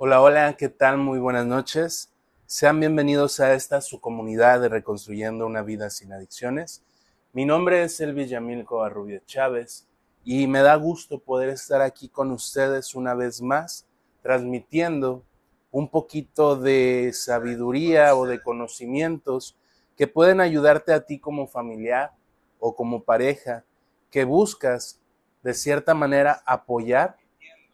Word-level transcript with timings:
Hola, 0.00 0.22
hola, 0.22 0.56
¿qué 0.56 0.68
tal? 0.68 0.96
Muy 0.96 1.18
buenas 1.18 1.44
noches. 1.44 2.12
Sean 2.46 2.78
bienvenidos 2.78 3.40
a 3.40 3.54
esta 3.54 3.80
su 3.80 4.00
comunidad 4.00 4.60
de 4.60 4.68
Reconstruyendo 4.68 5.44
una 5.44 5.62
vida 5.62 5.90
sin 5.90 6.12
adicciones. 6.12 6.84
Mi 7.32 7.44
nombre 7.44 7.82
es 7.82 8.00
Elvis 8.00 8.30
Yamil 8.30 8.64
Covarrubio 8.64 9.20
Chávez 9.26 9.88
y 10.22 10.46
me 10.46 10.60
da 10.60 10.76
gusto 10.76 11.18
poder 11.18 11.48
estar 11.48 11.80
aquí 11.82 12.08
con 12.08 12.30
ustedes 12.30 12.94
una 12.94 13.14
vez 13.14 13.42
más, 13.42 13.88
transmitiendo 14.22 15.24
un 15.72 15.88
poquito 15.88 16.54
de 16.54 17.10
sabiduría 17.12 18.14
o 18.14 18.24
de 18.24 18.40
conocimientos 18.40 19.56
que 19.96 20.06
pueden 20.06 20.40
ayudarte 20.40 20.92
a 20.92 21.06
ti 21.06 21.18
como 21.18 21.48
familiar 21.48 22.12
o 22.60 22.76
como 22.76 23.02
pareja 23.02 23.64
que 24.12 24.22
buscas 24.22 25.00
de 25.42 25.54
cierta 25.54 25.92
manera 25.92 26.40
apoyar 26.46 27.16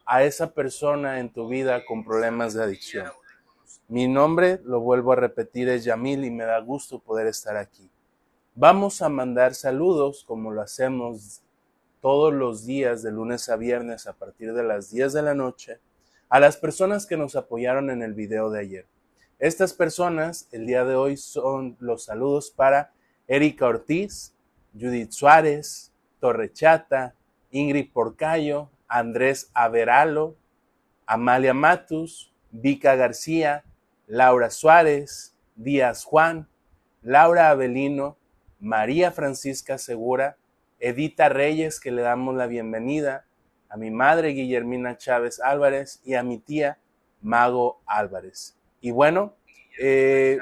a 0.07 0.23
esa 0.25 0.53
persona 0.53 1.21
en 1.21 1.33
tu 1.33 1.49
vida 1.49 1.85
con 1.85 2.05
problemas 2.05 2.55
de 2.55 2.63
adicción. 2.63 3.11
Mi 3.89 4.09
nombre, 4.09 4.61
lo 4.65 4.81
vuelvo 4.81 5.13
a 5.13 5.17
repetir, 5.17 5.69
es 5.69 5.85
Yamil 5.85 6.25
y 6.25 6.31
me 6.31 6.45
da 6.45 6.59
gusto 6.61 6.99
poder 6.99 7.27
estar 7.27 7.57
aquí. 7.57 7.91
Vamos 8.55 9.03
a 9.03 9.09
mandar 9.09 9.55
saludos 9.55 10.25
como 10.27 10.51
lo 10.51 10.63
hacemos 10.63 11.43
todos 12.01 12.33
los 12.33 12.67
días 12.67 13.03
de 13.03 13.13
lunes 13.13 13.49
a 13.49 13.57
viernes 13.57 14.07
a 14.07 14.13
partir 14.13 14.53
de 14.53 14.63
las 14.63 14.91
10 14.91 15.13
de 15.13 15.23
la 15.23 15.35
noche 15.35 15.81
a 16.29 16.41
las 16.41 16.57
personas 16.57 17.07
que 17.07 17.17
nos 17.17 17.37
apoyaron 17.37 17.91
en 17.91 18.03
el 18.03 18.15
video 18.15 18.51
de 18.51 18.61
ayer. 18.61 18.87
Estas 19.39 19.73
personas 19.73 20.49
el 20.53 20.67
día 20.67 20.85
de 20.85 20.97
hoy 20.97 21.17
son 21.17 21.77
los 21.81 22.05
saludos 22.05 22.51
para 22.51 22.93
Erika 23.27 23.67
Ortiz, 23.67 24.35
Judith 24.73 25.13
Suárez, 25.13 25.93
Torrechata, 26.21 27.15
Ingrid 27.51 27.93
Porcayo, 27.93 28.69
Andrés 28.95 29.51
Averalo, 29.55 30.37
Amalia 31.05 31.53
Matus, 31.53 32.33
Vika 32.53 32.95
García, 32.95 33.65
Laura 34.07 34.51
Suárez, 34.51 35.35
Díaz 35.57 36.05
Juan, 36.05 36.47
Laura 37.03 37.51
Avelino, 37.51 38.17
María 38.61 39.11
Francisca 39.11 39.79
Segura, 39.79 40.37
Edita 40.79 41.29
Reyes, 41.29 41.81
que 41.81 41.91
le 41.91 42.03
damos 42.03 42.37
la 42.37 42.47
bienvenida, 42.47 43.27
a 43.69 43.77
mi 43.77 43.91
madre 43.91 44.29
Guillermina 44.29 44.97
Chávez 44.97 45.41
Álvarez 45.41 46.01
y 46.05 46.15
a 46.15 46.23
mi 46.23 46.39
tía 46.39 46.79
Mago 47.21 47.83
Álvarez. 47.87 48.57
Y 48.81 48.93
bueno, 48.93 49.35
eh, 49.81 50.39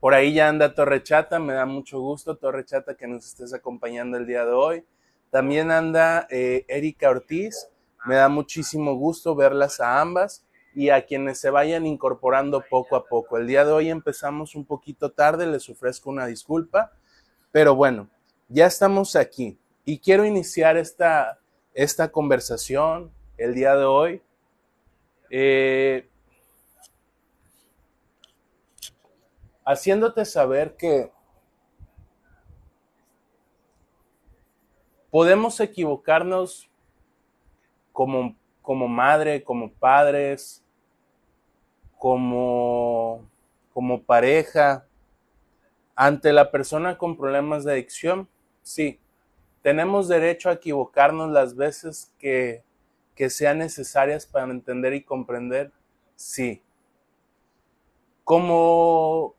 por 0.00 0.14
ahí 0.14 0.32
ya 0.32 0.48
anda 0.48 0.74
Torrechata, 0.74 1.38
me 1.40 1.52
da 1.52 1.66
mucho 1.66 2.00
gusto 2.00 2.38
Torrechata 2.38 2.94
que 2.94 3.06
nos 3.06 3.26
estés 3.26 3.52
acompañando 3.52 4.16
el 4.16 4.26
día 4.26 4.46
de 4.46 4.52
hoy. 4.52 4.84
También 5.30 5.70
anda 5.70 6.26
eh, 6.30 6.64
Erika 6.68 7.10
Ortiz. 7.10 7.68
Me 8.04 8.14
da 8.14 8.28
muchísimo 8.28 8.94
gusto 8.94 9.34
verlas 9.34 9.80
a 9.80 10.00
ambas 10.00 10.44
y 10.74 10.90
a 10.90 11.06
quienes 11.06 11.40
se 11.40 11.50
vayan 11.50 11.86
incorporando 11.86 12.62
poco 12.68 12.96
a 12.96 13.06
poco. 13.06 13.38
El 13.38 13.46
día 13.46 13.64
de 13.64 13.72
hoy 13.72 13.88
empezamos 13.88 14.54
un 14.54 14.64
poquito 14.64 15.10
tarde, 15.10 15.46
les 15.46 15.68
ofrezco 15.68 16.10
una 16.10 16.26
disculpa, 16.26 16.92
pero 17.50 17.74
bueno, 17.74 18.08
ya 18.48 18.66
estamos 18.66 19.16
aquí 19.16 19.58
y 19.84 19.98
quiero 19.98 20.24
iniciar 20.24 20.76
esta, 20.76 21.40
esta 21.72 22.12
conversación 22.12 23.10
el 23.38 23.54
día 23.54 23.74
de 23.74 23.84
hoy. 23.84 24.22
Eh, 25.30 26.08
haciéndote 29.64 30.24
saber 30.24 30.76
que 30.76 31.10
podemos 35.16 35.58
equivocarnos 35.60 36.68
como, 37.90 38.36
como 38.60 38.86
madre, 38.86 39.42
como 39.42 39.72
padres, 39.72 40.62
como, 41.96 43.26
como 43.72 44.02
pareja, 44.02 44.86
ante 45.94 46.34
la 46.34 46.50
persona 46.50 46.98
con 46.98 47.16
problemas 47.16 47.64
de 47.64 47.72
adicción, 47.72 48.28
sí, 48.60 49.00
tenemos 49.62 50.06
derecho 50.06 50.50
a 50.50 50.52
equivocarnos 50.52 51.30
las 51.30 51.56
veces 51.56 52.12
que, 52.18 52.62
que 53.14 53.30
sean 53.30 53.56
necesarias 53.56 54.26
para 54.26 54.52
entender 54.52 54.92
y 54.92 55.02
comprender, 55.02 55.72
sí. 56.14 56.62
Como 58.22 59.34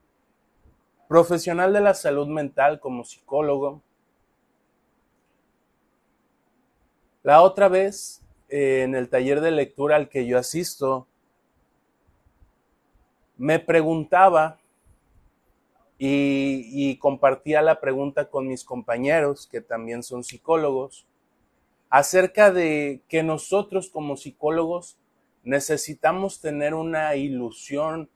profesional 1.07 1.71
de 1.71 1.81
la 1.81 1.93
salud 1.93 2.27
mental, 2.29 2.79
como 2.79 3.03
psicólogo, 3.03 3.83
La 7.27 7.41
otra 7.41 7.67
vez, 7.67 8.23
eh, 8.47 8.83
en 8.83 8.95
el 8.95 9.09
taller 9.09 9.41
de 9.41 9.51
lectura 9.51 9.97
al 9.97 10.07
que 10.07 10.25
yo 10.25 10.37
asisto, 10.39 11.09
me 13.35 13.59
preguntaba 13.59 14.61
y, 15.97 16.69
y, 16.71 16.95
compartía 16.99 17.61
la 17.61 17.81
pregunta 17.81 18.29
con 18.29 18.47
mis 18.47 18.63
compañeros, 18.63 19.45
que 19.45 19.59
también 19.59 20.03
son 20.03 20.23
psicólogos, 20.23 21.05
acerca 21.89 22.53
de 22.53 23.01
que 23.09 23.23
nosotros 23.23 23.89
como 23.89 24.15
psicólogos 24.15 24.97
necesitamos 25.43 26.39
tener 26.39 26.73
una 26.73 27.13
ilusión 27.17 28.09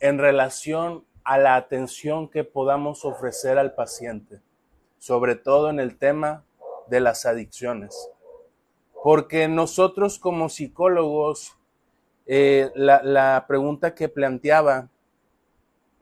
en 0.00 0.18
relación 0.18 1.04
a 1.22 1.38
la 1.38 1.54
atención 1.54 2.28
que 2.28 2.42
podamos 2.42 3.04
ofrecer 3.04 3.58
al 3.58 3.76
paciente, 3.76 4.40
sobre 4.98 5.36
todo 5.36 5.70
en 5.70 5.78
el 5.78 5.96
tema 5.96 6.44
de 6.92 7.00
las 7.00 7.24
adicciones. 7.24 8.10
Porque 9.02 9.48
nosotros 9.48 10.18
como 10.18 10.50
psicólogos, 10.50 11.56
eh, 12.26 12.70
la, 12.74 13.02
la 13.02 13.46
pregunta 13.48 13.94
que 13.94 14.10
planteaba 14.10 14.90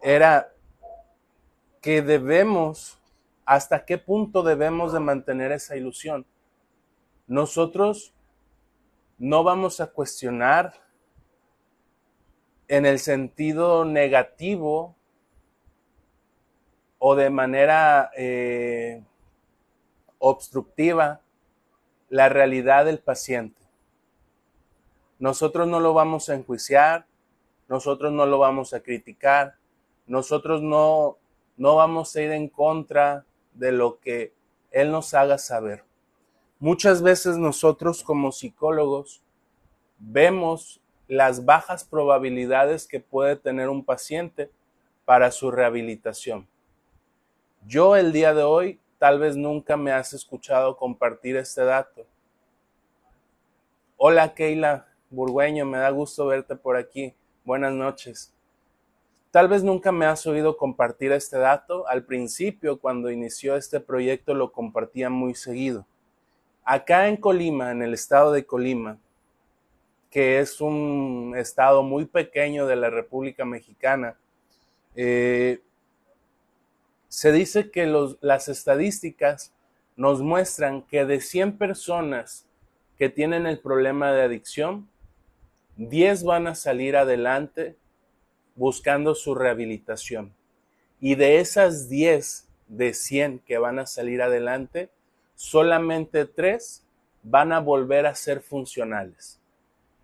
era 0.02 0.52
que 1.80 2.02
debemos, 2.02 3.00
hasta 3.44 3.84
qué 3.84 3.98
punto 3.98 4.42
debemos 4.42 4.92
de 4.92 4.98
mantener 4.98 5.52
esa 5.52 5.76
ilusión. 5.76 6.26
Nosotros 7.28 8.12
no 9.16 9.44
vamos 9.44 9.80
a 9.80 9.92
cuestionar 9.92 10.72
en 12.66 12.84
el 12.84 12.98
sentido 12.98 13.84
negativo 13.84 14.96
o 16.98 17.14
de 17.14 17.30
manera 17.30 18.10
eh, 18.16 19.04
obstructiva 20.20 21.22
la 22.08 22.28
realidad 22.28 22.84
del 22.84 23.00
paciente. 23.00 23.60
Nosotros 25.18 25.66
no 25.66 25.80
lo 25.80 25.92
vamos 25.92 26.28
a 26.28 26.34
enjuiciar, 26.34 27.06
nosotros 27.68 28.12
no 28.12 28.26
lo 28.26 28.38
vamos 28.38 28.72
a 28.72 28.80
criticar, 28.80 29.56
nosotros 30.06 30.62
no, 30.62 31.18
no 31.56 31.76
vamos 31.76 32.14
a 32.14 32.22
ir 32.22 32.30
en 32.30 32.48
contra 32.48 33.24
de 33.54 33.72
lo 33.72 33.98
que 33.98 34.32
Él 34.70 34.92
nos 34.92 35.14
haga 35.14 35.38
saber. 35.38 35.84
Muchas 36.58 37.02
veces 37.02 37.36
nosotros 37.38 38.02
como 38.02 38.32
psicólogos 38.32 39.22
vemos 39.98 40.80
las 41.08 41.44
bajas 41.44 41.84
probabilidades 41.84 42.86
que 42.86 43.00
puede 43.00 43.36
tener 43.36 43.68
un 43.68 43.84
paciente 43.84 44.50
para 45.04 45.30
su 45.30 45.50
rehabilitación. 45.50 46.46
Yo 47.66 47.96
el 47.96 48.12
día 48.12 48.32
de 48.32 48.42
hoy 48.42 48.80
Tal 49.00 49.18
vez 49.18 49.34
nunca 49.34 49.78
me 49.78 49.92
has 49.92 50.12
escuchado 50.12 50.76
compartir 50.76 51.34
este 51.38 51.64
dato. 51.64 52.06
Hola 53.96 54.34
Keila 54.34 54.88
Burgueño, 55.08 55.64
me 55.64 55.78
da 55.78 55.88
gusto 55.88 56.26
verte 56.26 56.54
por 56.54 56.76
aquí. 56.76 57.14
Buenas 57.42 57.72
noches. 57.72 58.34
Tal 59.30 59.48
vez 59.48 59.64
nunca 59.64 59.90
me 59.90 60.04
has 60.04 60.26
oído 60.26 60.58
compartir 60.58 61.12
este 61.12 61.38
dato. 61.38 61.88
Al 61.88 62.04
principio, 62.04 62.78
cuando 62.78 63.10
inició 63.10 63.56
este 63.56 63.80
proyecto, 63.80 64.34
lo 64.34 64.52
compartía 64.52 65.08
muy 65.08 65.34
seguido. 65.34 65.86
Acá 66.62 67.08
en 67.08 67.16
Colima, 67.16 67.70
en 67.70 67.80
el 67.80 67.94
estado 67.94 68.32
de 68.32 68.44
Colima, 68.44 68.98
que 70.10 70.40
es 70.40 70.60
un 70.60 71.32
estado 71.38 71.82
muy 71.82 72.04
pequeño 72.04 72.66
de 72.66 72.76
la 72.76 72.90
República 72.90 73.46
Mexicana, 73.46 74.18
eh, 74.94 75.62
se 77.10 77.32
dice 77.32 77.72
que 77.72 77.92
las 78.20 78.48
estadísticas 78.48 79.52
nos 79.96 80.22
muestran 80.22 80.82
que 80.82 81.04
de 81.04 81.20
100 81.20 81.58
personas 81.58 82.46
que 82.96 83.08
tienen 83.08 83.46
el 83.46 83.58
problema 83.58 84.12
de 84.12 84.22
adicción, 84.22 84.88
10 85.76 86.22
van 86.22 86.46
a 86.46 86.54
salir 86.54 86.96
adelante 86.96 87.76
buscando 88.54 89.16
su 89.16 89.34
rehabilitación. 89.34 90.32
Y 91.00 91.16
de 91.16 91.40
esas 91.40 91.88
10 91.88 92.46
de 92.68 92.94
100 92.94 93.40
que 93.40 93.58
van 93.58 93.80
a 93.80 93.86
salir 93.86 94.22
adelante, 94.22 94.88
solamente 95.34 96.26
3 96.26 96.86
van 97.24 97.52
a 97.52 97.58
volver 97.58 98.06
a 98.06 98.14
ser 98.14 98.40
funcionales. 98.40 99.40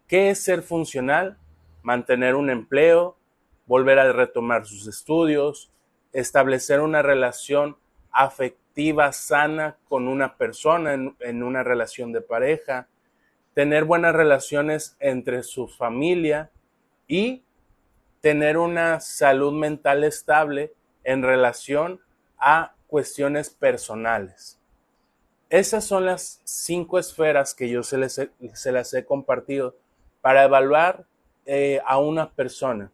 ¿Qué 0.09 0.31
es 0.31 0.41
ser 0.41 0.63
funcional? 0.63 1.39
Mantener 1.85 2.35
un 2.35 2.51
empleo, 2.51 3.17
volver 3.65 4.01
a 4.01 4.13
retomar 4.13 4.67
sus 4.67 4.89
estudios, 4.89 5.71
establecer 6.13 6.81
una 6.81 7.03
relación 7.03 7.77
afectiva 8.11 9.13
sana 9.13 9.77
con 9.89 10.09
una 10.09 10.37
persona 10.37 10.95
en, 10.95 11.43
una 11.43 11.63
relación 11.63 12.13
de 12.13 12.21
pareja, 12.21 12.89
tener 13.55 13.85
buenas 13.85 14.15
relaciones 14.15 14.97
entre 15.01 15.43
su 15.43 15.69
familia 15.69 16.51
y 17.07 17.43
tener 18.21 18.59
una 18.59 19.01
salud 19.01 19.53
mental 19.53 20.05
estable 20.05 20.73
en 21.05 21.23
relación 21.23 22.01
a 22.39 22.75
cuestiones 22.87 23.51
personales. 23.51 24.59
Esas 25.49 25.85
son 25.85 26.07
las 26.07 26.41
cinco 26.45 26.99
esferas 26.99 27.55
que 27.55 27.69
yo 27.69 27.83
se, 27.83 27.99
les 27.99 28.21
se 28.55 28.73
las 28.73 28.93
he 28.95 29.05
compartido 29.05 29.77
para 30.21 30.45
evaluar 30.45 31.05
eh, 31.45 31.81
a 31.87 31.99
una 31.99 32.33
persona. 32.33 32.91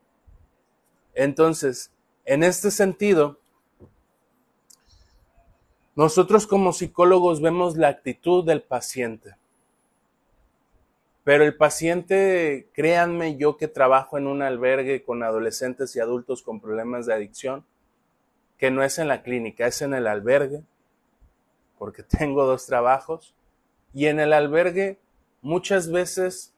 Entonces, 1.15 1.92
en 2.25 2.43
este 2.43 2.71
sentido, 2.71 3.39
nosotros 5.95 6.47
como 6.47 6.73
psicólogos 6.73 7.43
vemos 7.43 7.77
la 7.77 7.89
actitud 7.89 8.45
del 8.45 8.63
paciente. 8.63 9.37
Pero 11.25 11.45
el 11.45 11.57
paciente, 11.57 12.69
créanme, 12.73 13.37
yo 13.37 13.57
que 13.57 13.69
trabajo 13.69 14.19
en 14.19 14.27
un 14.27 14.43
albergue 14.43 15.05
con 15.05 15.23
adolescentes 15.23 15.95
y 15.95 16.01
adultos 16.01 16.43
con 16.43 16.61
problemas 16.61 17.07
de 17.07 17.15
adicción, 17.15 17.65
que 18.59 18.71
no 18.71 18.83
es 18.83 18.99
en 18.99 19.09
la 19.09 19.23
clínica, 19.23 19.67
es 19.67 19.83
en 19.83 19.95
el 19.95 20.07
albergue, 20.07 20.63
porque 21.79 22.03
tengo 22.19 22.45
dos 22.45 22.67
trabajos, 22.67 23.35
y 23.93 24.07
en 24.07 24.19
el 24.19 24.33
albergue 24.33 24.99
muchas 25.43 25.91
veces 25.91 26.55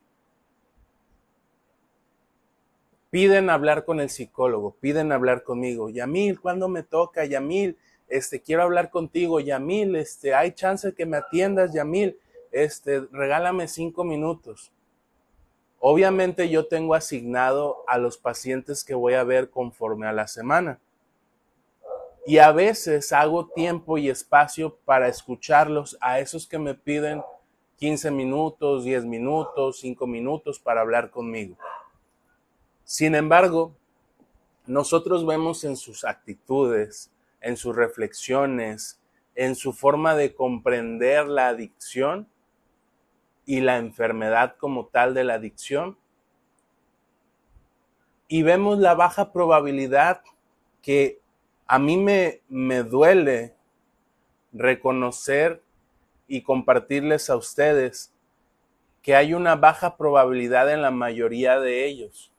piden 3.14 3.48
hablar 3.48 3.84
con 3.84 4.00
el 4.00 4.10
psicólogo, 4.10 4.74
piden 4.80 5.12
hablar 5.12 5.44
conmigo. 5.44 5.88
Yamil, 5.88 6.40
¿cuándo 6.40 6.68
me 6.68 6.82
toca? 6.82 7.24
Yamil, 7.24 7.78
este, 8.08 8.42
quiero 8.42 8.64
hablar 8.64 8.90
contigo. 8.90 9.38
Yamil, 9.38 9.94
este, 9.94 10.34
hay 10.34 10.50
chance 10.50 10.92
que 10.96 11.06
me 11.06 11.18
atiendas, 11.18 11.72
Yamil, 11.72 12.18
este, 12.50 13.02
regálame 13.12 13.68
cinco 13.68 14.02
minutos. 14.02 14.72
Obviamente 15.78 16.48
yo 16.48 16.66
tengo 16.66 16.96
asignado 16.96 17.84
a 17.86 17.98
los 17.98 18.18
pacientes 18.18 18.82
que 18.82 18.96
voy 18.96 19.14
a 19.14 19.22
ver 19.22 19.48
conforme 19.48 20.08
a 20.08 20.12
la 20.12 20.26
semana. 20.26 20.80
Y 22.26 22.38
a 22.38 22.50
veces 22.50 23.12
hago 23.12 23.46
tiempo 23.46 23.96
y 23.96 24.10
espacio 24.10 24.76
para 24.84 25.06
escucharlos 25.06 25.96
a 26.00 26.18
esos 26.18 26.48
que 26.48 26.58
me 26.58 26.74
piden 26.74 27.22
15 27.76 28.10
minutos, 28.10 28.82
10 28.82 29.04
minutos, 29.04 29.78
5 29.78 30.04
minutos 30.04 30.58
para 30.58 30.80
hablar 30.80 31.12
conmigo. 31.12 31.56
Sin 32.84 33.14
embargo, 33.14 33.74
nosotros 34.66 35.26
vemos 35.26 35.64
en 35.64 35.76
sus 35.76 36.04
actitudes, 36.04 37.10
en 37.40 37.56
sus 37.56 37.74
reflexiones, 37.74 39.00
en 39.34 39.54
su 39.56 39.72
forma 39.72 40.14
de 40.14 40.34
comprender 40.34 41.26
la 41.26 41.48
adicción 41.48 42.28
y 43.46 43.60
la 43.60 43.78
enfermedad 43.78 44.56
como 44.58 44.86
tal 44.86 45.14
de 45.14 45.24
la 45.24 45.34
adicción. 45.34 45.98
Y 48.28 48.42
vemos 48.42 48.78
la 48.78 48.94
baja 48.94 49.32
probabilidad 49.32 50.22
que 50.82 51.20
a 51.66 51.78
mí 51.78 51.96
me, 51.96 52.42
me 52.48 52.82
duele 52.82 53.54
reconocer 54.52 55.62
y 56.26 56.42
compartirles 56.42 57.28
a 57.30 57.36
ustedes 57.36 58.12
que 59.02 59.14
hay 59.14 59.34
una 59.34 59.56
baja 59.56 59.96
probabilidad 59.96 60.72
en 60.72 60.80
la 60.80 60.90
mayoría 60.90 61.60
de 61.60 61.86
ellos. 61.86 62.33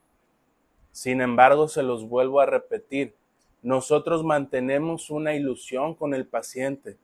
Sin 0.96 1.20
embargo, 1.20 1.68
se 1.68 1.84
los 1.84 2.08
vuelvo 2.08 2.40
a 2.40 2.46
repetir, 2.46 3.18
nosotros 3.62 4.24
mantenemos 4.24 5.10
una 5.10 5.34
ilusión 5.34 5.94
con 5.94 6.14
el 6.14 6.26
paciente, 6.26 6.96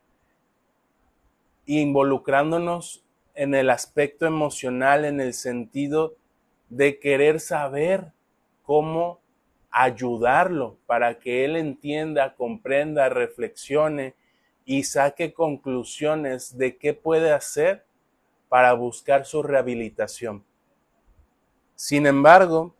involucrándonos 1.66 3.04
en 3.36 3.54
el 3.54 3.70
aspecto 3.70 4.26
emocional, 4.26 5.04
en 5.04 5.20
el 5.20 5.34
sentido 5.34 6.16
de 6.70 7.00
querer 7.00 7.42
saber 7.42 8.14
cómo 8.64 9.20
ayudarlo 9.70 10.78
para 10.86 11.20
que 11.20 11.44
él 11.44 11.58
entienda, 11.58 12.36
comprenda, 12.36 13.10
reflexione 13.10 14.16
y 14.64 14.84
saque 14.84 15.34
conclusiones 15.34 16.58
de 16.58 16.78
qué 16.78 16.94
puede 16.94 17.34
hacer 17.34 17.84
para 18.48 18.72
buscar 18.72 19.26
su 19.26 19.44
rehabilitación. 19.44 20.46
Sin 21.76 22.08
embargo, 22.08 22.74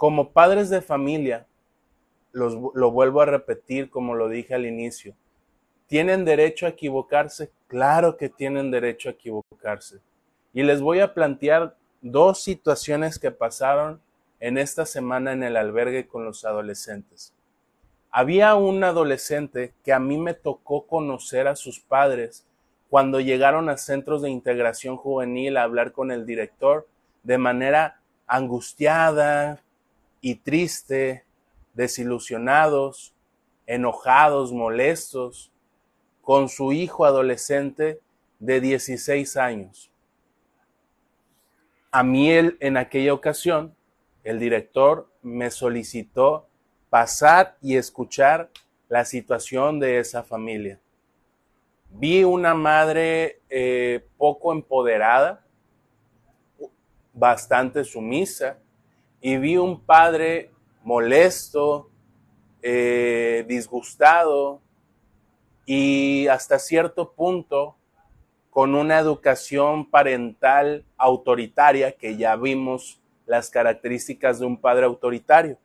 como 0.00 0.30
padres 0.30 0.70
de 0.70 0.80
familia, 0.80 1.46
lo 2.32 2.90
vuelvo 2.90 3.20
a 3.20 3.26
repetir 3.26 3.90
como 3.90 4.14
lo 4.14 4.30
dije 4.30 4.54
al 4.54 4.64
inicio, 4.64 5.14
¿tienen 5.88 6.24
derecho 6.24 6.64
a 6.64 6.70
equivocarse? 6.70 7.50
Claro 7.66 8.16
que 8.16 8.30
tienen 8.30 8.70
derecho 8.70 9.10
a 9.10 9.12
equivocarse. 9.12 9.98
Y 10.54 10.62
les 10.62 10.80
voy 10.80 11.00
a 11.00 11.12
plantear 11.12 11.76
dos 12.00 12.42
situaciones 12.42 13.18
que 13.18 13.30
pasaron 13.30 14.00
en 14.40 14.56
esta 14.56 14.86
semana 14.86 15.34
en 15.34 15.42
el 15.42 15.54
albergue 15.58 16.08
con 16.08 16.24
los 16.24 16.46
adolescentes. 16.46 17.34
Había 18.10 18.54
un 18.54 18.82
adolescente 18.82 19.74
que 19.84 19.92
a 19.92 19.98
mí 19.98 20.16
me 20.16 20.32
tocó 20.32 20.86
conocer 20.86 21.46
a 21.46 21.56
sus 21.56 21.78
padres 21.78 22.46
cuando 22.88 23.20
llegaron 23.20 23.68
a 23.68 23.76
centros 23.76 24.22
de 24.22 24.30
integración 24.30 24.96
juvenil 24.96 25.58
a 25.58 25.64
hablar 25.64 25.92
con 25.92 26.10
el 26.10 26.24
director 26.24 26.88
de 27.22 27.36
manera 27.36 28.00
angustiada 28.26 29.60
y 30.20 30.36
triste, 30.36 31.24
desilusionados, 31.74 33.14
enojados, 33.66 34.52
molestos, 34.52 35.52
con 36.22 36.48
su 36.48 36.72
hijo 36.72 37.04
adolescente 37.04 38.00
de 38.38 38.60
16 38.60 39.36
años. 39.36 39.90
A 41.90 42.02
mí 42.02 42.30
en 42.30 42.76
aquella 42.76 43.12
ocasión, 43.12 43.74
el 44.22 44.38
director 44.38 45.10
me 45.22 45.50
solicitó 45.50 46.46
pasar 46.88 47.56
y 47.62 47.76
escuchar 47.76 48.50
la 48.88 49.04
situación 49.04 49.80
de 49.80 49.98
esa 49.98 50.22
familia. 50.22 50.78
Vi 51.90 52.22
una 52.24 52.54
madre 52.54 53.40
eh, 53.48 54.04
poco 54.16 54.52
empoderada, 54.52 55.44
bastante 57.12 57.84
sumisa, 57.84 58.58
y 59.20 59.36
vi 59.36 59.56
un 59.56 59.80
padre 59.80 60.50
molesto, 60.82 61.90
eh, 62.62 63.44
disgustado 63.48 64.60
y 65.66 66.26
hasta 66.28 66.58
cierto 66.58 67.12
punto 67.12 67.76
con 68.50 68.74
una 68.74 68.98
educación 68.98 69.88
parental 69.88 70.84
autoritaria, 70.96 71.92
que 71.92 72.16
ya 72.16 72.34
vimos 72.36 73.00
las 73.26 73.48
características 73.48 74.40
de 74.40 74.46
un 74.46 74.56
padre 74.56 74.86
autoritario. 74.86 75.56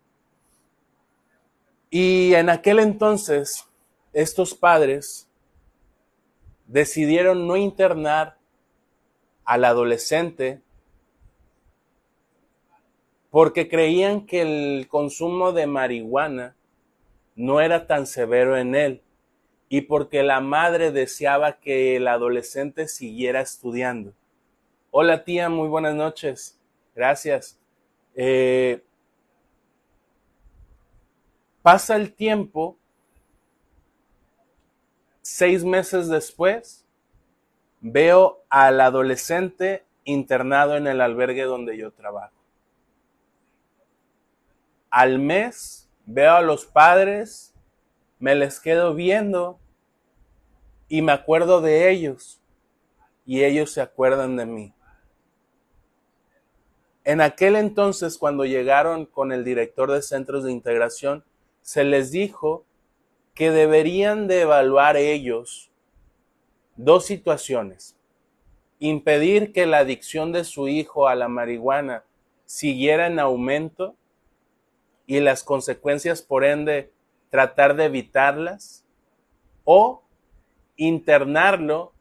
Y 1.90 2.34
en 2.36 2.50
aquel 2.50 2.80
entonces, 2.80 3.66
estos 4.14 4.54
padres 4.54 5.28
decidieron 6.68 7.48
no 7.48 7.58
internar 7.58 8.38
al 9.44 9.66
adolescente 9.66 10.62
porque 13.36 13.68
creían 13.68 14.26
que 14.26 14.44
el 14.44 14.88
consumo 14.88 15.52
de 15.52 15.68
marihuana 15.68 16.56
no 17.36 17.60
era 17.60 17.86
tan 17.86 18.08
severo 18.08 18.56
en 18.56 18.76
él 18.76 19.02
y 19.68 19.82
porque 19.82 20.24
la 20.24 20.40
madre 20.40 20.94
deseaba 20.94 21.60
que 21.60 21.98
el 21.98 22.08
adolescente 22.08 22.88
siguiera 22.88 23.42
estudiando. 23.42 24.14
Hola 24.90 25.26
tía, 25.26 25.50
muy 25.50 25.68
buenas 25.68 25.96
noches. 25.96 26.58
Gracias. 26.96 27.60
Eh, 28.16 28.82
pasa 31.62 31.98
el 31.98 32.14
tiempo, 32.14 32.78
seis 35.22 35.66
meses 35.66 36.08
después, 36.08 36.86
veo 37.82 38.46
al 38.48 38.80
adolescente 38.80 39.84
internado 40.06 40.78
en 40.78 40.88
el 40.88 41.02
albergue 41.02 41.44
donde 41.44 41.76
yo 41.78 41.92
trabajo. 41.92 42.45
Al 44.96 45.20
mes 45.20 45.90
veo 46.06 46.36
a 46.36 46.42
los 46.42 46.66
padres 46.66 47.54
me 48.18 48.34
les 48.34 48.62
quedo 48.62 48.94
viendo 48.94 49.60
y 50.88 51.02
me 51.02 51.12
acuerdo 51.12 51.60
de 51.60 51.92
ellos 51.92 52.42
y 53.26 53.44
ellos 53.44 53.74
se 53.74 53.82
acuerdan 53.82 54.38
de 54.38 54.46
mí. 54.46 54.74
En 57.04 57.20
aquel 57.20 57.58
entonces, 57.58 58.18
cuando 58.18 58.46
llegaron 58.46 59.06
con 59.06 59.34
el 59.34 59.44
director 59.44 59.92
de 59.92 60.02
centros 60.02 60.46
de 60.46 60.54
integración, 60.54 61.26
se 61.62 61.84
les 61.84 62.10
dijo 62.12 62.64
que 63.34 63.52
deberían 63.52 64.30
de 64.30 64.44
evaluar 64.44 64.96
ellos 64.96 65.72
dos 66.78 67.06
situaciones. 67.06 67.98
Impedir 68.80 69.52
que 69.52 69.66
la 69.66 69.80
adicción 69.80 70.32
de 70.32 70.46
su 70.46 70.70
hijo 70.70 71.10
a 71.10 71.16
la 71.16 71.28
marihuana 71.28 72.06
siguiera 72.46 73.08
en 73.08 73.20
aumento 73.20 73.98
y 75.08 75.20
las 75.20 75.44
consecuencias, 75.44 76.22
por 76.22 76.44
ende, 76.44 76.92
tratar 77.30 77.76
de 77.76 77.86
evitarlas 77.86 78.86
o 79.64 80.04
internarlo 80.76 81.94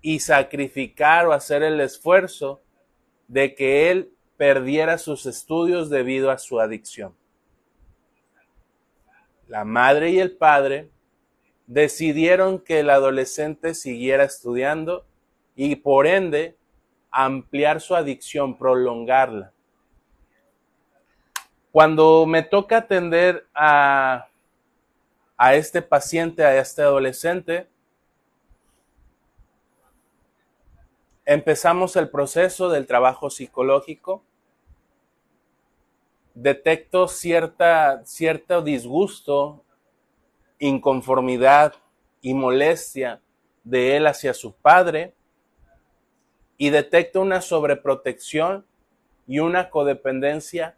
y 0.00 0.20
sacrificar 0.20 1.26
o 1.26 1.32
hacer 1.32 1.62
el 1.62 1.80
esfuerzo 1.80 2.62
de 3.28 3.54
que 3.54 3.90
él 3.90 4.12
perdiera 4.36 4.98
sus 4.98 5.26
estudios 5.26 5.90
debido 5.90 6.30
a 6.30 6.38
su 6.38 6.60
adicción. 6.60 7.14
La 9.48 9.64
madre 9.64 10.10
y 10.10 10.18
el 10.18 10.36
padre 10.36 10.90
decidieron 11.66 12.60
que 12.60 12.80
el 12.80 12.90
adolescente 12.90 13.74
siguiera 13.74 14.24
estudiando 14.24 15.04
y 15.54 15.76
por 15.76 16.06
ende 16.06 16.56
ampliar 17.10 17.80
su 17.80 17.94
adicción, 17.94 18.58
prolongarla. 18.58 19.52
Cuando 21.76 22.24
me 22.24 22.42
toca 22.42 22.78
atender 22.78 23.46
a, 23.52 24.28
a 25.36 25.54
este 25.56 25.82
paciente, 25.82 26.42
a 26.42 26.56
este 26.56 26.80
adolescente, 26.80 27.68
empezamos 31.26 31.94
el 31.96 32.08
proceso 32.08 32.70
del 32.70 32.86
trabajo 32.86 33.28
psicológico. 33.28 34.22
Detecto 36.32 37.08
cierta, 37.08 38.02
cierto 38.06 38.62
disgusto, 38.62 39.62
inconformidad 40.58 41.74
y 42.22 42.32
molestia 42.32 43.20
de 43.64 43.98
él 43.98 44.06
hacia 44.06 44.32
su 44.32 44.54
padre 44.54 45.12
y 46.56 46.70
detecto 46.70 47.20
una 47.20 47.42
sobreprotección 47.42 48.64
y 49.26 49.40
una 49.40 49.68
codependencia 49.68 50.74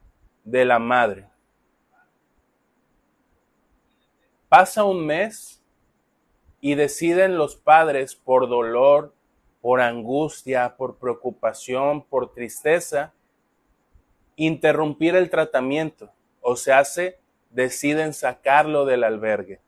de 0.50 0.64
la 0.64 0.78
madre. 0.78 1.28
Pasa 4.48 4.84
un 4.84 5.04
mes 5.04 5.62
y 6.60 6.74
deciden 6.74 7.36
los 7.36 7.56
padres 7.56 8.14
por 8.14 8.48
dolor, 8.48 9.14
por 9.60 9.82
angustia, 9.82 10.76
por 10.76 10.96
preocupación, 10.96 12.02
por 12.02 12.32
tristeza, 12.32 13.12
interrumpir 14.36 15.16
el 15.16 15.28
tratamiento 15.28 16.10
o 16.40 16.56
se 16.56 16.72
hace, 16.72 17.18
deciden 17.50 18.14
sacarlo 18.14 18.86
del 18.86 19.04
albergue. 19.04 19.60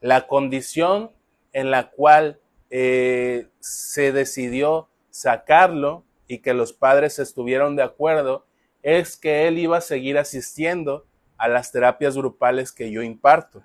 La 0.00 0.28
condición 0.28 1.10
en 1.52 1.72
la 1.72 1.90
cual 1.90 2.38
eh, 2.70 3.48
se 3.58 4.12
decidió 4.12 4.88
sacarlo 5.10 6.04
y 6.28 6.38
que 6.38 6.54
los 6.54 6.72
padres 6.72 7.18
estuvieron 7.18 7.74
de 7.74 7.82
acuerdo 7.82 8.46
es 8.82 9.16
que 9.16 9.46
él 9.46 9.58
iba 9.58 9.78
a 9.78 9.82
seguir 9.82 10.18
asistiendo 10.18 11.06
a 11.36 11.48
las 11.48 11.72
terapias 11.72 12.16
grupales 12.16 12.72
que 12.72 12.90
yo 12.90 13.02
imparto. 13.02 13.62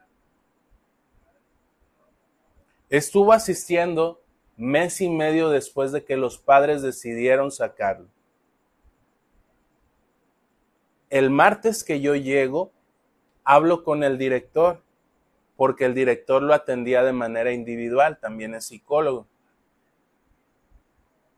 Estuvo 2.90 3.34
asistiendo 3.34 4.22
mes 4.58 5.02
y 5.02 5.10
medio 5.10 5.50
después 5.50 5.92
de 5.92 6.06
que 6.06 6.16
los 6.18 6.38
padres 6.38 6.82
decidieron 6.82 7.52
sacarlo. 7.52 8.08
El 11.10 11.30
martes 11.30 11.84
que 11.84 12.02
yo 12.02 12.16
llego, 12.16 12.72
hablo 13.44 13.84
con 13.84 14.04
el 14.04 14.18
director 14.18 14.82
porque 15.56 15.86
el 15.86 15.94
director 15.94 16.42
lo 16.42 16.54
atendía 16.54 17.04
de 17.04 17.14
manera 17.14 17.52
individual, 17.52 18.20
también 18.20 18.54
es 18.56 18.66
psicólogo. 18.66 19.28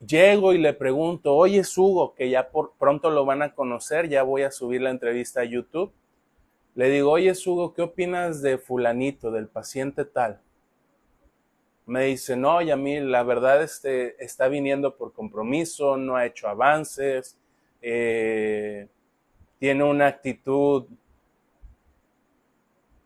Llego 0.06 0.54
y 0.54 0.60
le 0.60 0.74
pregunto, 0.74 1.36
oye 1.36 1.63
Hugo, 1.75 2.13
que 2.13 2.30
ya 2.30 2.50
pronto 2.77 3.10
lo 3.10 3.25
van 3.25 3.42
a 3.42 3.56
conocer, 3.56 4.10
ya 4.10 4.22
voy 4.22 4.44
a 4.44 4.51
subir 4.51 4.82
la 4.82 4.92
entrevista 4.92 5.42
a 5.42 5.46
YouTube. 5.46 5.92
Le 6.75 6.89
digo, 6.89 7.12
oye 7.12 7.34
Hugo, 7.34 7.74
¿qué 7.74 7.82
opinas 7.82 8.44
de 8.44 8.60
fulanito, 8.60 9.32
del 9.32 9.48
paciente 9.48 10.06
tal? 10.06 10.39
Me 11.88 12.04
dice, 12.04 12.36
no, 12.36 12.60
mí 12.60 13.00
la 13.00 13.24
verdad 13.24 13.63
este, 13.63 14.24
está 14.24 14.48
viniendo 14.50 14.96
por 14.96 15.13
compromiso, 15.13 15.98
no 15.98 16.16
ha 16.16 16.25
hecho 16.27 16.48
avances, 16.48 17.39
eh, 17.82 18.88
tiene 19.58 19.84
una 19.84 20.08
actitud 20.08 20.86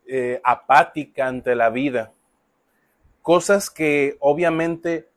eh, 0.06 0.40
apática 0.44 1.26
ante 1.26 1.54
la 1.54 1.70
vida. 1.70 2.12
Cosas 3.22 3.70
que 3.70 4.16
obviamente 4.20 5.08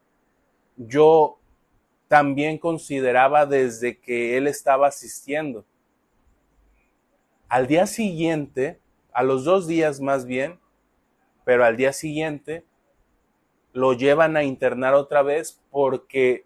yo 0.78 1.40
también 2.08 2.58
consideraba 2.58 3.46
desde 3.46 4.00
que 4.00 4.38
él 4.38 4.48
estaba 4.48 4.88
asistiendo. 4.88 5.66
Al 7.48 7.68
día 7.68 7.88
siguiente, 7.88 8.80
a 9.14 9.24
los 9.24 9.44
dos 9.44 9.68
días 9.68 10.02
más 10.02 10.26
bien, 10.26 10.60
pero 11.44 11.64
al 11.66 11.78
día 11.78 11.94
siguiente, 11.94 12.66
lo 13.74 13.94
llevan 13.94 14.38
a 14.38 14.44
internar 14.44 14.94
otra 14.94 15.22
vez 15.22 15.62
porque 15.70 16.46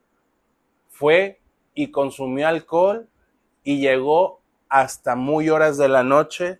fue 0.89 1.39
y 1.73 1.91
consumió 1.91 2.47
alcohol 2.47 3.07
y 3.63 3.79
llegó 3.79 4.41
hasta 4.67 5.15
muy 5.15 5.49
horas 5.49 5.77
de 5.77 5.87
la 5.87 6.03
noche 6.03 6.59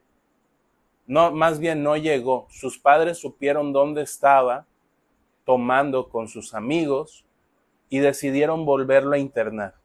no, 1.10 1.32
más 1.32 1.58
bien 1.58 1.82
no 1.82 1.98
llegó. 1.98 2.46
Sus 2.52 2.78
padres 2.78 3.18
supieron 3.18 3.74
dónde 3.74 4.04
estaba 4.04 4.68
tomando 5.44 6.08
con 6.08 6.28
sus 6.28 6.54
amigos 6.54 7.26
y 7.90 8.00
decidieron 8.00 8.66
volverlo 8.66 9.14
a 9.14 9.18
internar. 9.18 9.76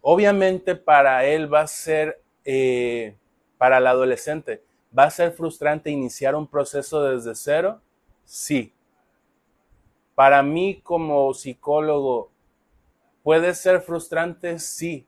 Obviamente 0.00 0.76
para 0.76 1.24
él 1.24 1.52
va 1.52 1.62
a 1.62 1.66
ser, 1.66 2.22
eh, 2.44 3.16
para 3.58 3.78
el 3.78 3.86
adolescente, 3.86 4.62
¿va 4.96 5.04
a 5.04 5.10
ser 5.10 5.32
frustrante 5.32 5.90
iniciar 5.90 6.34
un 6.34 6.46
proceso 6.46 7.02
desde 7.02 7.34
cero? 7.34 7.80
Sí. 8.24 8.72
Para 10.14 10.42
mí 10.42 10.80
como 10.82 11.34
psicólogo, 11.34 12.30
¿puede 13.22 13.54
ser 13.54 13.80
frustrante? 13.80 14.58
Sí 14.58 15.06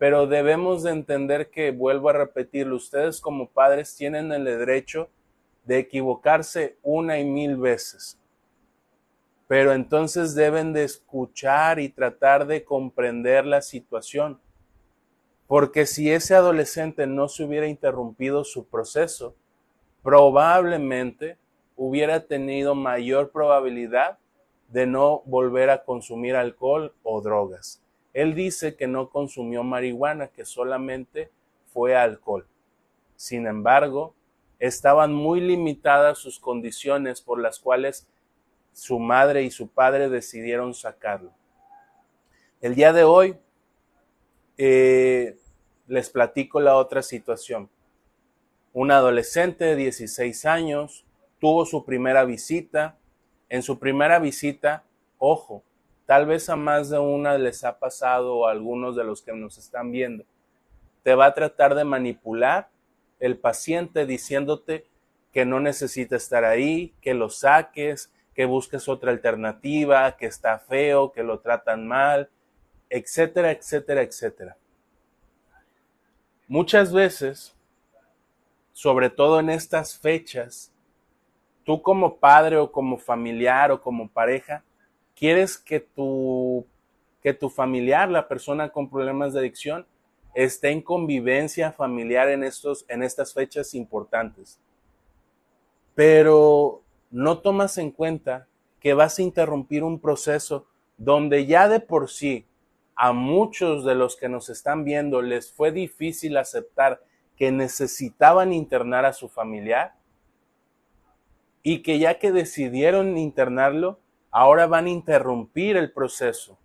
pero 0.00 0.26
debemos 0.26 0.82
de 0.82 0.92
entender 0.92 1.50
que, 1.50 1.72
vuelvo 1.72 2.08
a 2.08 2.14
repetirlo, 2.14 2.76
ustedes 2.76 3.20
como 3.20 3.50
padres 3.50 3.94
tienen 3.94 4.32
el 4.32 4.44
derecho 4.44 5.10
de 5.66 5.78
equivocarse 5.78 6.78
una 6.82 7.18
y 7.18 7.24
mil 7.26 7.58
veces. 7.58 8.18
Pero 9.50 9.72
entonces 9.72 10.36
deben 10.36 10.72
de 10.72 10.84
escuchar 10.84 11.80
y 11.80 11.88
tratar 11.88 12.46
de 12.46 12.62
comprender 12.62 13.44
la 13.44 13.62
situación. 13.62 14.38
Porque 15.48 15.86
si 15.86 16.08
ese 16.12 16.36
adolescente 16.36 17.08
no 17.08 17.26
se 17.26 17.42
hubiera 17.42 17.66
interrumpido 17.66 18.44
su 18.44 18.68
proceso, 18.68 19.34
probablemente 20.04 21.36
hubiera 21.76 22.28
tenido 22.28 22.76
mayor 22.76 23.32
probabilidad 23.32 24.18
de 24.68 24.86
no 24.86 25.22
volver 25.26 25.70
a 25.70 25.82
consumir 25.82 26.36
alcohol 26.36 26.94
o 27.02 27.20
drogas. 27.20 27.82
Él 28.12 28.36
dice 28.36 28.76
que 28.76 28.86
no 28.86 29.10
consumió 29.10 29.64
marihuana, 29.64 30.28
que 30.28 30.44
solamente 30.44 31.28
fue 31.72 31.96
alcohol. 31.96 32.46
Sin 33.16 33.48
embargo, 33.48 34.14
estaban 34.60 35.12
muy 35.12 35.40
limitadas 35.40 36.18
sus 36.18 36.38
condiciones 36.38 37.20
por 37.20 37.40
las 37.40 37.58
cuales 37.58 38.06
su 38.72 38.98
madre 38.98 39.42
y 39.42 39.50
su 39.50 39.68
padre 39.68 40.08
decidieron 40.08 40.74
sacarlo. 40.74 41.32
El 42.60 42.74
día 42.74 42.92
de 42.92 43.04
hoy 43.04 43.36
eh, 44.58 45.38
les 45.86 46.10
platico 46.10 46.60
la 46.60 46.76
otra 46.76 47.02
situación. 47.02 47.70
Un 48.72 48.90
adolescente 48.90 49.64
de 49.64 49.76
16 49.76 50.44
años 50.46 51.04
tuvo 51.38 51.66
su 51.66 51.84
primera 51.84 52.24
visita. 52.24 52.96
En 53.48 53.62
su 53.62 53.78
primera 53.78 54.18
visita, 54.18 54.84
ojo, 55.18 55.64
Tal 56.10 56.26
vez 56.26 56.48
a 56.48 56.56
más 56.56 56.90
de 56.90 56.98
una 56.98 57.38
les 57.38 57.62
ha 57.62 57.78
pasado 57.78 58.48
a 58.48 58.50
algunos 58.50 58.96
de 58.96 59.04
los 59.04 59.22
que 59.22 59.32
nos 59.32 59.58
están 59.58 59.92
viendo. 59.92 60.24
Te 61.04 61.14
va 61.14 61.26
a 61.26 61.34
tratar 61.34 61.76
de 61.76 61.84
manipular 61.84 62.68
el 63.20 63.38
paciente 63.38 64.06
diciéndote 64.06 64.88
que 65.32 65.44
no 65.44 65.60
necesita 65.60 66.16
estar 66.16 66.44
ahí, 66.44 66.92
que 67.00 67.14
lo 67.14 67.30
saques, 67.30 68.12
que 68.34 68.44
busques 68.44 68.88
otra 68.88 69.10
alternativa, 69.10 70.16
que 70.16 70.26
está 70.26 70.58
feo, 70.58 71.12
que 71.12 71.22
lo 71.22 71.40
tratan 71.40 71.86
mal, 71.86 72.30
etcétera, 72.88 73.50
etcétera, 73.50 74.02
etcétera. 74.02 74.56
Muchas 76.48 76.92
veces, 76.92 77.54
sobre 78.72 79.10
todo 79.10 79.38
en 79.40 79.50
estas 79.50 79.96
fechas, 79.96 80.72
tú 81.64 81.80
como 81.82 82.16
padre 82.16 82.56
o 82.56 82.72
como 82.72 82.98
familiar 82.98 83.70
o 83.70 83.80
como 83.80 84.08
pareja, 84.08 84.64
quieres 85.14 85.56
que 85.58 85.80
tu, 85.80 86.66
que 87.22 87.34
tu 87.34 87.48
familiar, 87.50 88.08
la 88.08 88.26
persona 88.26 88.70
con 88.70 88.90
problemas 88.90 89.32
de 89.32 89.40
adicción, 89.40 89.86
esté 90.34 90.70
en 90.70 90.82
convivencia 90.82 91.72
familiar 91.72 92.28
en, 92.28 92.42
estos, 92.42 92.84
en 92.88 93.02
estas 93.02 93.34
fechas 93.34 93.74
importantes. 93.74 94.58
Pero 95.94 96.79
no 97.10 97.38
tomas 97.38 97.78
en 97.78 97.90
cuenta 97.90 98.46
que 98.80 98.94
vas 98.94 99.18
a 99.18 99.22
interrumpir 99.22 99.84
un 99.84 100.00
proceso 100.00 100.66
donde 100.96 101.46
ya 101.46 101.68
de 101.68 101.80
por 101.80 102.10
sí 102.10 102.46
a 102.94 103.12
muchos 103.12 103.84
de 103.84 103.94
los 103.94 104.16
que 104.16 104.28
nos 104.28 104.48
están 104.50 104.84
viendo 104.84 105.22
les 105.22 105.52
fue 105.52 105.72
difícil 105.72 106.36
aceptar 106.36 107.02
que 107.36 107.50
necesitaban 107.50 108.52
internar 108.52 109.04
a 109.06 109.12
su 109.12 109.28
familiar. 109.28 109.94
y 111.62 111.82
que 111.82 111.98
ya 111.98 112.18
que 112.18 112.32
decidieron 112.32 113.18
internarlo, 113.18 114.00
ahora 114.30 114.66
van 114.66 114.86
a 114.86 114.90
interrumpir 114.90 115.76
el 115.76 115.92
proceso. 115.92 116.58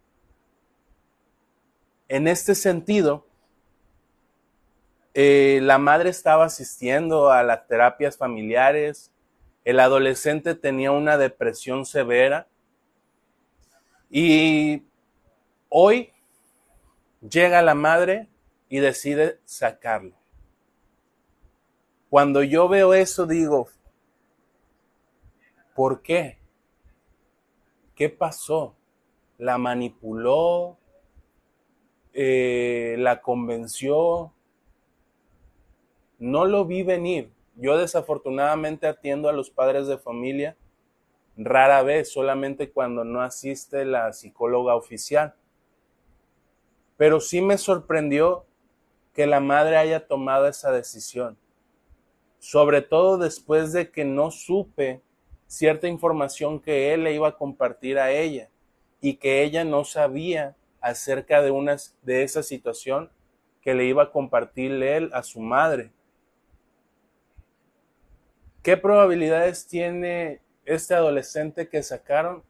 En 2.07 2.27
este 2.29 2.55
sentido, 2.55 3.25
eh, 5.13 5.59
la 5.61 5.77
madre 5.77 6.09
estaba 6.09 6.45
asistiendo 6.45 7.29
a 7.29 7.43
las 7.43 7.67
terapias 7.67 8.17
familiares, 8.17 9.11
el 9.65 9.79
adolescente 9.79 10.53
tenía 10.53 10.91
una 10.91 11.17
depresión 11.17 11.86
severa 11.86 12.48
y 14.12 14.84
hoy 15.69 16.13
llega 17.27 17.63
la 17.63 17.74
madre 17.74 18.29
y 18.69 18.77
decide 18.77 19.39
sacarlo. 19.43 20.15
Cuando 22.10 22.43
yo 22.43 22.69
veo 22.69 22.93
eso 22.93 23.25
digo, 23.25 23.67
¿por 25.74 26.03
qué? 26.03 26.38
¿Qué 27.95 28.10
pasó? 28.10 28.75
¿La 29.39 29.57
manipuló? 29.57 30.77
Eh, 32.13 32.95
¿La 33.00 33.22
convenció? 33.22 34.31
No 36.19 36.45
lo 36.45 36.65
vi 36.65 36.84
venir. 36.84 37.35
Yo 37.55 37.77
desafortunadamente 37.77 38.88
atiendo 38.88 39.29
a 39.29 39.33
los 39.33 39.50
padres 39.50 39.88
de 39.88 39.97
familia 39.97 40.57
rara 41.38 41.83
vez, 41.83 42.12
solamente 42.12 42.71
cuando 42.71 43.03
no 43.03 43.21
asiste 43.21 43.85
la 43.85 44.12
psicóloga 44.13 44.75
oficial. 44.75 45.35
Pero 46.97 47.19
sí 47.19 47.41
me 47.41 47.57
sorprendió 47.57 48.45
que 49.13 49.27
la 49.27 49.39
madre 49.39 49.77
haya 49.77 50.07
tomado 50.07 50.47
esa 50.47 50.71
decisión, 50.71 51.38
sobre 52.39 52.81
todo 52.81 53.17
después 53.17 53.74
de 53.74 53.91
que 53.91 54.05
no 54.05 54.31
supe 54.31 55.01
cierta 55.47 55.88
información 55.88 56.59
que 56.59 56.93
él 56.93 57.03
le 57.03 57.13
iba 57.13 57.29
a 57.29 57.38
compartir 57.38 58.00
a 58.00 58.12
ella 58.12 58.50
y 59.01 59.15
que 59.15 59.43
ella 59.43 59.63
no 59.63 59.85
sabía 59.85 60.55
acerca 60.81 61.41
de, 61.41 61.51
una, 61.51 61.77
de 62.01 62.24
esa 62.24 62.43
situación 62.43 63.09
que 63.62 63.74
le 63.74 63.85
iba 63.85 64.03
a 64.03 64.12
compartir 64.12 64.71
él 64.83 65.09
a 65.13 65.24
su 65.24 65.39
madre. 65.39 65.91
¿Qué 68.65 68.77
probabilidades 68.77 69.67
tiene 69.67 70.41
este 70.65 70.95
adolescente 70.95 71.69
que 71.69 71.84
sacaron? 71.84 72.41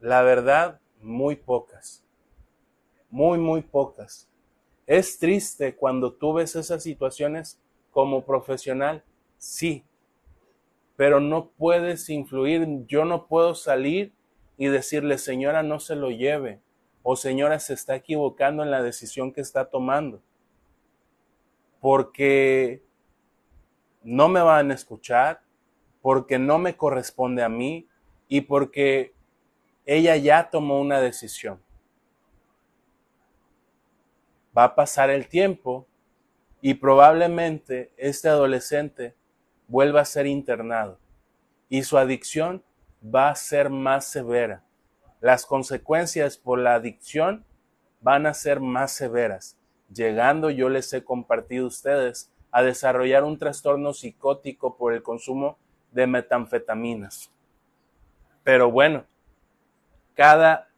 La 0.00 0.22
verdad, 0.22 0.80
muy 1.02 1.36
pocas. 1.36 2.06
Muy, 3.10 3.36
muy 3.38 3.60
pocas. 3.60 4.30
Es 4.86 5.18
triste 5.18 5.76
cuando 5.76 6.14
tú 6.14 6.32
ves 6.32 6.56
esas 6.56 6.82
situaciones 6.82 7.60
como 7.90 8.24
profesional, 8.24 9.04
sí, 9.36 9.84
pero 10.96 11.20
no 11.20 11.50
puedes 11.50 12.08
influir, 12.08 12.66
yo 12.86 13.04
no 13.04 13.26
puedo 13.26 13.54
salir 13.54 14.14
y 14.56 14.68
decirle, 14.68 15.18
señora, 15.18 15.62
no 15.62 15.80
se 15.80 15.96
lo 15.96 16.10
lleve, 16.10 16.62
o 17.02 17.14
señora, 17.14 17.58
se 17.58 17.74
está 17.74 17.94
equivocando 17.94 18.62
en 18.62 18.70
la 18.70 18.82
decisión 18.82 19.34
que 19.34 19.42
está 19.42 19.68
tomando, 19.68 20.22
porque 21.78 22.87
no 24.08 24.28
me 24.30 24.40
van 24.40 24.70
a 24.70 24.74
escuchar, 24.74 25.42
porque 26.00 26.38
no 26.38 26.58
me 26.58 26.78
corresponde 26.78 27.42
a 27.42 27.50
mí 27.50 27.86
y 28.26 28.40
porque 28.40 29.12
ella 29.84 30.16
ya 30.16 30.48
tomó 30.48 30.80
una 30.80 30.98
decisión. 30.98 31.60
Va 34.56 34.64
a 34.64 34.74
pasar 34.74 35.10
el 35.10 35.28
tiempo 35.28 35.86
y 36.62 36.72
probablemente 36.74 37.92
este 37.98 38.30
adolescente 38.30 39.14
vuelva 39.66 40.00
a 40.00 40.06
ser 40.06 40.26
internado 40.26 40.98
y 41.68 41.82
su 41.82 41.98
adicción 41.98 42.64
va 43.04 43.28
a 43.28 43.34
ser 43.34 43.68
más 43.68 44.06
severa. 44.06 44.64
Las 45.20 45.44
consecuencias 45.44 46.38
por 46.38 46.58
la 46.58 46.76
adicción 46.76 47.44
van 48.00 48.24
a 48.24 48.32
ser 48.32 48.60
más 48.60 48.92
severas, 48.92 49.58
llegando, 49.92 50.48
yo 50.48 50.70
les 50.70 50.90
he 50.94 51.04
compartido 51.04 51.66
a 51.66 51.68
ustedes, 51.68 52.32
a 52.50 52.62
desarrollar 52.62 53.24
un 53.24 53.38
trastorno 53.38 53.92
psicótico 53.92 54.76
por 54.76 54.92
el 54.92 55.02
consumo 55.02 55.58
de 55.92 56.06
metanfetaminas. 56.06 57.30
Pero 58.42 58.70
bueno, 58.70 59.04
cada, 60.14 60.68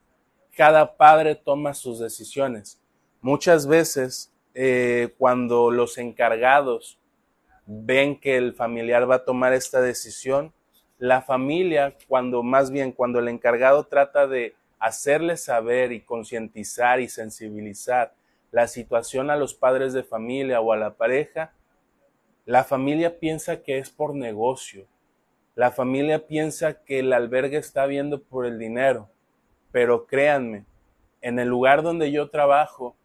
cada 0.57 0.97
padre 0.97 1.35
toma 1.35 1.75
sus 1.75 1.99
decisiones. 1.99 2.81
Muchas 3.21 3.67
veces 3.67 4.33
eh, 4.55 5.15
cuando 5.19 5.71
los 5.71 5.99
encargados 5.99 6.99
ven 7.67 8.19
que 8.19 8.37
el 8.37 8.55
familiar 8.55 9.09
va 9.09 9.17
a 9.17 9.25
tomar 9.25 9.53
esta 9.53 9.81
decisión, 9.81 10.53
la 10.99 11.23
familia, 11.23 11.97
cuando 12.09 12.43
más 12.43 12.71
bien 12.71 12.93
cuando 12.93 13.21
el 13.21 13.29
encargado 13.29 13.85
trata 13.85 14.27
de 14.27 14.55
hacerle 14.79 15.37
saber 15.37 15.93
y 15.93 16.01
concientizar 16.01 17.01
y 17.01 17.09
sensibilizar 17.09 18.13
la 18.51 18.67
situación 18.67 19.31
a 19.31 19.37
los 19.37 19.55
padres 19.55 19.93
de 19.93 20.03
familia 20.03 20.61
o 20.61 20.73
a 20.73 20.77
la 20.77 20.95
pareja, 20.95 21.53
la 22.51 22.65
familia 22.65 23.21
piensa 23.21 23.63
que 23.63 23.79
es 23.79 23.91
por 23.91 24.13
negocio. 24.13 24.89
La 25.55 25.71
familia 25.71 26.27
piensa 26.27 26.83
que 26.83 26.99
el 26.99 27.13
albergue 27.13 27.59
está 27.59 27.87
viendo 27.87 28.25
por 28.25 28.45
el 28.45 28.59
dinero. 28.59 29.09
Pero 29.71 30.09
créanme, 30.09 30.65
en 31.21 31.39
el 31.39 31.47
lugar 31.47 31.85
donde 31.85 32.11
yo 32.11 32.29
trabajo, 32.29 32.97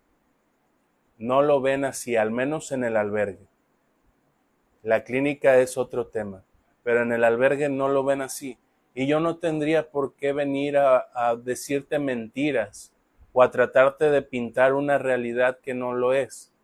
no 1.20 1.44
lo 1.44 1.62
ven 1.62 1.86
así, 1.86 2.16
al 2.16 2.32
menos 2.32 2.72
en 2.72 2.86
el 2.86 2.98
albergue. 2.98 3.46
La 4.82 5.04
clínica 5.04 5.60
es 5.60 5.78
otro 5.78 6.08
tema, 6.08 6.44
pero 6.82 7.04
en 7.04 7.12
el 7.12 7.24
albergue 7.24 7.70
no 7.70 7.88
lo 7.88 8.04
ven 8.04 8.24
así. 8.24 8.58
Y 8.96 9.06
yo 9.06 9.20
no 9.20 9.38
tendría 9.38 9.92
por 9.92 10.16
qué 10.16 10.34
venir 10.34 10.76
a, 10.80 11.36
decirte 11.36 12.00
mentiras 12.00 12.96
o 13.32 13.44
a 13.44 13.52
tratarte 13.52 14.10
de 14.10 14.24
pintar 14.24 14.74
una 14.74 14.98
realidad 14.98 15.60
que 15.60 15.76
no 15.76 15.94
lo 15.94 16.14
es 16.14 16.55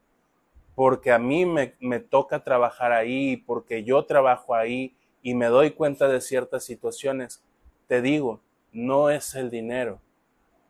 porque 0.81 1.11
a 1.11 1.19
mí 1.19 1.45
me, 1.45 1.99
toca 1.99 2.43
trabajar 2.43 2.91
ahí, 2.91 3.37
porque 3.37 3.83
yo 3.83 4.03
trabajo 4.05 4.55
ahí 4.55 4.95
y 5.21 5.35
me 5.35 5.45
doy 5.45 5.73
cuenta 5.73 6.07
de 6.07 6.21
ciertas 6.21 6.63
situaciones, 6.63 7.43
te 7.85 8.01
digo, 8.01 8.41
no 8.71 9.11
es 9.11 9.35
el 9.35 9.51
dinero, 9.51 9.99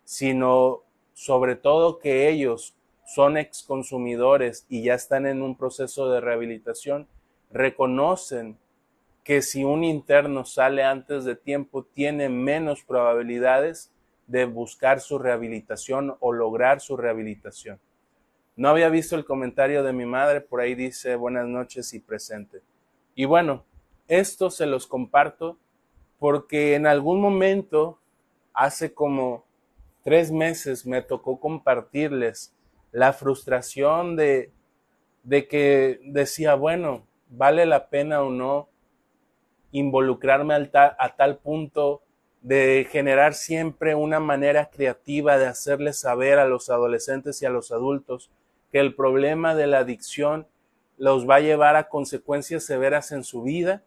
sino 0.04 0.82
sobre 1.14 1.56
todo 1.56 1.98
que 1.98 2.28
ellos 2.28 2.76
son 3.06 3.38
ex 3.38 3.64
consumidores 3.64 4.66
y 4.68 4.84
ya 4.84 4.96
están 4.96 5.26
en 5.26 5.42
un 5.42 5.56
proceso 5.56 6.12
de 6.12 6.20
rehabilitación, 6.20 7.08
reconocen 7.50 8.58
que 9.24 9.42
si 9.42 9.64
un 9.64 9.86
interno 9.86 10.44
sale 10.44 10.84
antes 10.84 11.24
de 11.24 11.38
tiempo 11.38 11.86
tiene 11.86 12.28
menos 12.28 12.84
probabilidades 12.84 13.94
de 14.28 14.44
buscar 14.44 15.00
su 15.00 15.20
rehabilitación 15.20 16.18
o 16.20 16.34
lograr 16.34 16.82
su 16.82 16.98
rehabilitación. 16.98 17.80
No 18.56 18.70
había 18.70 18.90
visto 18.90 19.16
el 19.16 19.26
comentario 19.26 19.84
de 19.84 19.94
mi 19.94 20.06
madre, 20.06 20.42
por 20.42 20.60
ahí 20.62 20.76
dice 20.76 21.16
buenas 21.16 21.48
noches 21.48 21.94
y 21.94 22.00
presente. 22.00 22.62
Y 23.16 23.26
bueno, 23.26 23.64
esto 24.08 24.50
se 24.50 24.66
los 24.66 24.88
comparto 24.88 25.58
porque 26.20 26.76
en 26.76 26.86
algún 26.86 27.22
momento, 27.22 28.00
hace 28.54 28.94
como 28.94 29.46
tres 30.04 30.32
meses, 30.32 30.86
me 30.86 31.02
tocó 31.02 31.40
compartirles 31.40 32.54
la 32.92 33.14
frustración 33.14 34.16
de, 34.16 34.52
de 35.24 35.48
que 35.48 36.00
decía, 36.04 36.56
bueno, 36.56 37.08
vale 37.30 37.66
la 37.66 37.90
pena 37.90 38.22
o 38.22 38.30
no 38.30 38.70
involucrarme 39.72 40.54
a 40.54 41.16
tal 41.16 41.38
punto 41.38 42.02
de 42.42 42.88
generar 42.90 43.36
siempre 43.36 43.94
una 43.94 44.20
manera 44.20 44.70
creativa 44.72 45.38
de 45.38 45.46
hacerles 45.46 46.00
saber 46.00 46.40
a 46.40 46.48
los 46.48 46.70
adolescentes 46.70 47.42
y 47.42 47.46
a 47.46 47.52
los 47.52 47.72
adultos 47.72 48.32
que 48.72 48.80
el 48.80 48.96
problema 48.96 49.54
de 49.54 49.68
la 49.68 49.80
adicción 49.80 50.48
los 50.98 51.30
va 51.30 51.36
a 51.36 51.42
llevar 51.42 51.76
a 51.76 51.88
consecuencias 51.88 52.64
severas 52.64 53.12
en 53.12 53.24
su 53.24 53.44
vida 53.44 53.84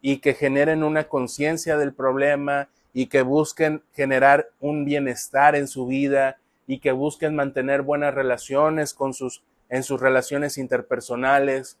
y 0.00 0.18
que 0.18 0.34
generen 0.34 0.82
una 0.82 1.08
conciencia 1.08 1.76
del 1.76 1.92
problema 1.92 2.68
y 2.92 3.06
que 3.06 3.22
busquen 3.22 3.82
generar 3.92 4.48
un 4.60 4.84
bienestar 4.84 5.54
en 5.54 5.68
su 5.68 5.86
vida 5.86 6.38
y 6.66 6.78
que 6.78 6.92
busquen 6.92 7.36
mantener 7.36 7.82
buenas 7.82 8.14
relaciones 8.14 8.94
con 8.94 9.14
sus, 9.14 9.42
en 9.68 9.82
sus 9.82 10.00
relaciones 10.00 10.58
interpersonales. 10.58 11.78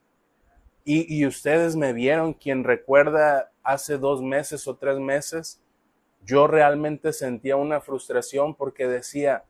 Y, 0.84 1.12
y 1.12 1.26
ustedes 1.26 1.74
me 1.74 1.92
vieron, 1.92 2.32
quien 2.32 2.64
recuerda 2.64 3.50
hace 3.62 3.98
dos 3.98 4.22
meses 4.22 4.68
o 4.68 4.76
tres 4.76 4.98
meses, 4.98 5.60
yo 6.24 6.46
realmente 6.46 7.12
sentía 7.12 7.56
una 7.56 7.80
frustración 7.80 8.54
porque 8.54 8.86
decía, 8.86 9.44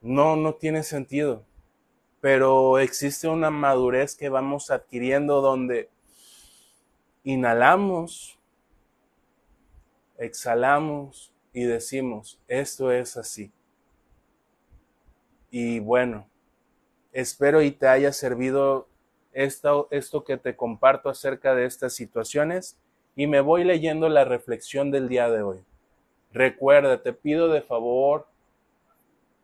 no, 0.00 0.36
no 0.36 0.54
tiene 0.54 0.82
sentido. 0.82 1.44
Pero 2.20 2.78
existe 2.78 3.28
una 3.28 3.50
madurez 3.50 4.14
que 4.14 4.28
vamos 4.28 4.70
adquiriendo 4.70 5.40
donde 5.40 5.90
inhalamos, 7.24 8.38
exhalamos 10.18 11.32
y 11.52 11.64
decimos, 11.64 12.40
esto 12.48 12.92
es 12.92 13.16
así. 13.16 13.52
Y 15.50 15.80
bueno, 15.80 16.28
espero 17.12 17.62
y 17.62 17.72
te 17.72 17.86
haya 17.86 18.12
servido 18.12 18.88
esto, 19.32 19.88
esto 19.90 20.24
que 20.24 20.36
te 20.36 20.56
comparto 20.56 21.08
acerca 21.10 21.54
de 21.54 21.66
estas 21.66 21.94
situaciones 21.94 22.78
y 23.14 23.26
me 23.26 23.40
voy 23.40 23.64
leyendo 23.64 24.08
la 24.08 24.24
reflexión 24.24 24.90
del 24.90 25.08
día 25.08 25.30
de 25.30 25.42
hoy. 25.42 25.58
Recuerda, 26.32 27.02
te 27.02 27.12
pido 27.12 27.48
de 27.48 27.60
favor, 27.60 28.26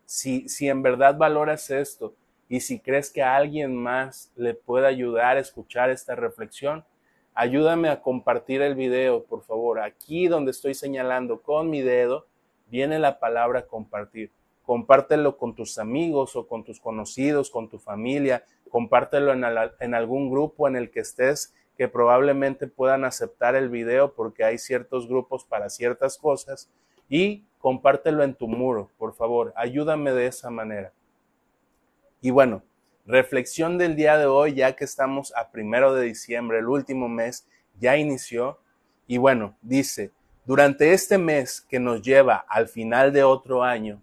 si, 0.05 0.49
si 0.49 0.67
en 0.67 0.81
verdad 0.81 1.17
valoras 1.17 1.69
esto 1.69 2.15
y 2.47 2.61
si 2.61 2.79
crees 2.79 3.11
que 3.11 3.21
a 3.21 3.35
alguien 3.35 3.75
más 3.75 4.31
le 4.35 4.55
puede 4.55 4.87
ayudar 4.87 5.37
a 5.37 5.39
escuchar 5.39 5.91
esta 5.91 6.15
reflexión, 6.15 6.83
ayúdame 7.35 7.89
a 7.89 8.01
compartir 8.01 8.63
el 8.63 8.73
video, 8.73 9.23
por 9.23 9.43
favor. 9.43 9.79
Aquí 9.79 10.27
donde 10.27 10.49
estoy 10.49 10.73
señalando 10.73 11.41
con 11.43 11.69
mi 11.69 11.81
dedo, 11.81 12.25
viene 12.71 12.97
la 12.97 13.19
palabra 13.19 13.67
compartir. 13.67 14.31
Compártelo 14.63 15.37
con 15.37 15.55
tus 15.55 15.77
amigos 15.77 16.35
o 16.35 16.47
con 16.47 16.63
tus 16.63 16.79
conocidos, 16.79 17.51
con 17.51 17.69
tu 17.69 17.77
familia. 17.77 18.43
Compártelo 18.69 19.31
en, 19.31 19.43
en 19.79 19.93
algún 19.93 20.31
grupo 20.31 20.67
en 20.67 20.75
el 20.75 20.89
que 20.89 21.01
estés 21.01 21.53
que 21.79 21.87
probablemente 21.87 22.67
puedan 22.67 23.05
aceptar 23.05 23.55
el 23.55 23.69
video 23.69 24.13
porque 24.13 24.43
hay 24.43 24.57
ciertos 24.57 25.07
grupos 25.07 25.45
para 25.45 25.69
ciertas 25.69 26.17
cosas 26.17 26.69
y 27.07 27.45
compártelo 27.57 28.21
en 28.21 28.33
tu 28.33 28.49
muro, 28.49 28.91
por 28.97 29.13
favor, 29.13 29.53
ayúdame 29.55 30.11
de 30.11 30.27
esa 30.27 30.49
manera. 30.49 30.91
Y 32.19 32.31
bueno, 32.31 32.63
reflexión 33.05 33.77
del 33.77 33.95
día 33.95 34.17
de 34.17 34.25
hoy, 34.25 34.55
ya 34.55 34.75
que 34.75 34.83
estamos 34.83 35.33
a 35.37 35.51
primero 35.51 35.93
de 35.93 36.03
diciembre, 36.03 36.59
el 36.59 36.67
último 36.67 37.07
mes 37.07 37.47
ya 37.79 37.95
inició. 37.95 38.59
Y 39.07 39.17
bueno, 39.17 39.55
dice, 39.61 40.11
durante 40.43 40.91
este 40.91 41.17
mes 41.17 41.61
que 41.61 41.79
nos 41.79 42.01
lleva 42.01 42.43
al 42.49 42.67
final 42.67 43.13
de 43.13 43.23
otro 43.23 43.63
año, 43.63 44.01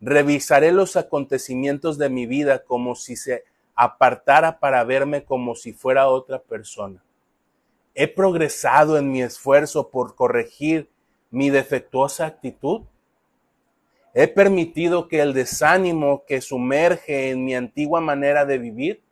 revisaré 0.00 0.72
los 0.72 0.96
acontecimientos 0.96 1.98
de 1.98 2.08
mi 2.08 2.24
vida 2.24 2.64
como 2.64 2.94
si 2.94 3.16
se 3.16 3.44
apartara 3.74 4.60
para 4.60 4.82
verme 4.84 5.24
como 5.24 5.54
si 5.54 5.74
fuera 5.74 6.08
otra 6.08 6.38
persona. 6.38 7.02
¿He 8.00 8.06
progresado 8.06 8.96
en 8.96 9.10
mi 9.10 9.22
esfuerzo 9.22 9.88
por 9.88 10.14
corregir 10.14 10.88
mi 11.32 11.50
defectuosa 11.50 12.26
actitud? 12.26 12.82
¿He 14.14 14.28
permitido 14.28 15.08
que 15.08 15.20
el 15.20 15.34
desánimo 15.34 16.22
que 16.24 16.40
sumerge 16.40 17.30
en 17.30 17.44
mi 17.44 17.56
antigua 17.56 18.00
manera 18.00 18.44
de 18.44 18.58
vivir? 18.58 19.02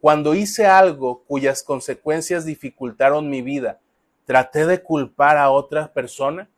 Cuando 0.00 0.34
hice 0.34 0.66
algo 0.66 1.24
cuyas 1.24 1.62
consecuencias 1.62 2.46
dificultaron 2.46 3.28
mi 3.28 3.42
vida, 3.42 3.80
¿traté 4.24 4.64
de 4.64 4.82
culpar 4.82 5.36
a 5.36 5.50
otra 5.50 5.92
persona? 5.92 6.48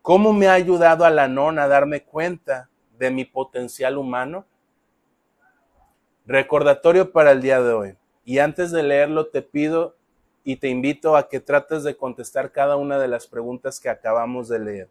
¿Cómo 0.00 0.32
me 0.32 0.46
ha 0.46 0.52
ayudado 0.52 1.04
a 1.04 1.10
la 1.10 1.26
nona 1.26 1.64
a 1.64 1.68
darme 1.68 2.04
cuenta 2.04 2.70
de 3.00 3.10
mi 3.10 3.24
potencial 3.24 3.98
humano? 3.98 4.46
Recordatorio 6.24 7.10
para 7.10 7.32
el 7.32 7.42
día 7.42 7.60
de 7.60 7.72
hoy. 7.72 7.96
Y 8.26 8.40
antes 8.40 8.72
de 8.72 8.82
leerlo 8.82 9.28
te 9.28 9.40
pido 9.40 9.94
y 10.42 10.56
te 10.56 10.68
invito 10.68 11.16
a 11.16 11.28
que 11.28 11.40
trates 11.40 11.84
de 11.84 11.96
contestar 11.96 12.50
cada 12.50 12.76
una 12.76 12.98
de 12.98 13.06
las 13.06 13.28
preguntas 13.28 13.78
que 13.80 13.88
acabamos 13.88 14.48
de 14.48 14.58
leer. 14.58 14.88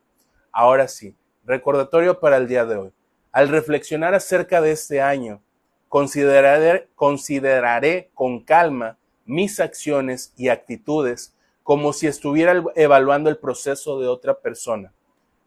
Ahora 0.54 0.88
sí, 0.88 1.14
recordatorio 1.46 2.20
para 2.22 2.38
el 2.38 2.48
día 2.48 2.66
de 2.66 2.78
hoy. 2.78 2.92
Al 3.34 3.50
reflexionar 3.50 4.16
acerca 4.16 4.62
de 4.62 4.72
este 4.72 5.02
año, 5.02 5.42
consideraré, 5.90 6.88
consideraré 6.96 8.10
con 8.14 8.40
calma 8.40 8.98
mis 9.26 9.60
acciones 9.60 10.34
y 10.38 10.48
actitudes 10.48 11.36
como 11.62 11.92
si 11.92 12.08
estuviera 12.08 12.64
evaluando 12.76 13.30
el 13.30 13.38
proceso 13.38 14.00
de 14.00 14.08
otra 14.08 14.36
persona. 14.36 14.94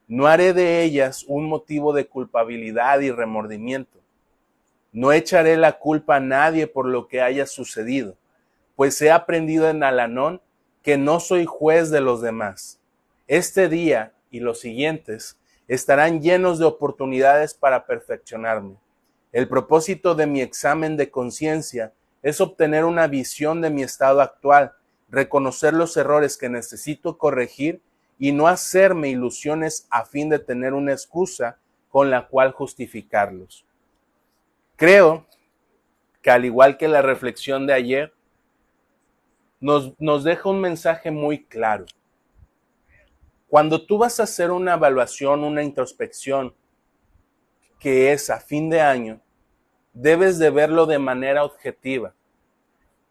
No 0.08 0.26
haré 0.26 0.52
de 0.52 0.82
ellas 0.82 1.24
un 1.26 1.48
motivo 1.48 1.94
de 1.94 2.06
culpabilidad 2.06 3.00
y 3.00 3.10
remordimiento. 3.10 3.98
No 4.92 5.12
echaré 5.12 5.56
la 5.56 5.78
culpa 5.78 6.16
a 6.16 6.20
nadie 6.20 6.66
por 6.66 6.86
lo 6.86 7.08
que 7.08 7.20
haya 7.20 7.46
sucedido, 7.46 8.16
pues 8.74 9.00
he 9.02 9.10
aprendido 9.10 9.68
en 9.68 9.82
Alanón 9.82 10.40
que 10.82 10.96
no 10.96 11.20
soy 11.20 11.44
juez 11.44 11.90
de 11.90 12.00
los 12.00 12.22
demás. 12.22 12.80
Este 13.26 13.68
día 13.68 14.14
y 14.30 14.40
los 14.40 14.60
siguientes 14.60 15.38
estarán 15.66 16.22
llenos 16.22 16.58
de 16.58 16.64
oportunidades 16.64 17.52
para 17.52 17.84
perfeccionarme. 17.84 18.76
El 19.32 19.48
propósito 19.48 20.14
de 20.14 20.26
mi 20.26 20.40
examen 20.40 20.96
de 20.96 21.10
conciencia 21.10 21.92
es 22.22 22.40
obtener 22.40 22.84
una 22.84 23.06
visión 23.06 23.60
de 23.60 23.68
mi 23.68 23.82
estado 23.82 24.22
actual, 24.22 24.72
reconocer 25.10 25.74
los 25.74 25.96
errores 25.96 26.38
que 26.38 26.48
necesito 26.48 27.18
corregir 27.18 27.82
y 28.18 28.32
no 28.32 28.48
hacerme 28.48 29.10
ilusiones 29.10 29.86
a 29.90 30.06
fin 30.06 30.30
de 30.30 30.38
tener 30.38 30.72
una 30.72 30.92
excusa 30.92 31.58
con 31.90 32.10
la 32.10 32.28
cual 32.28 32.52
justificarlos. 32.52 33.67
Creo 34.78 35.26
que 36.22 36.30
al 36.30 36.44
igual 36.44 36.78
que 36.78 36.86
la 36.86 37.02
reflexión 37.02 37.66
de 37.66 37.72
ayer, 37.72 38.14
nos, 39.58 40.00
nos 40.00 40.22
deja 40.22 40.48
un 40.48 40.60
mensaje 40.60 41.10
muy 41.10 41.44
claro. 41.46 41.84
Cuando 43.48 43.84
tú 43.84 43.98
vas 43.98 44.20
a 44.20 44.22
hacer 44.22 44.52
una 44.52 44.74
evaluación, 44.74 45.42
una 45.42 45.64
introspección, 45.64 46.54
que 47.80 48.12
es 48.12 48.30
a 48.30 48.38
fin 48.38 48.70
de 48.70 48.80
año, 48.80 49.20
debes 49.94 50.38
de 50.38 50.50
verlo 50.50 50.86
de 50.86 51.00
manera 51.00 51.42
objetiva, 51.42 52.14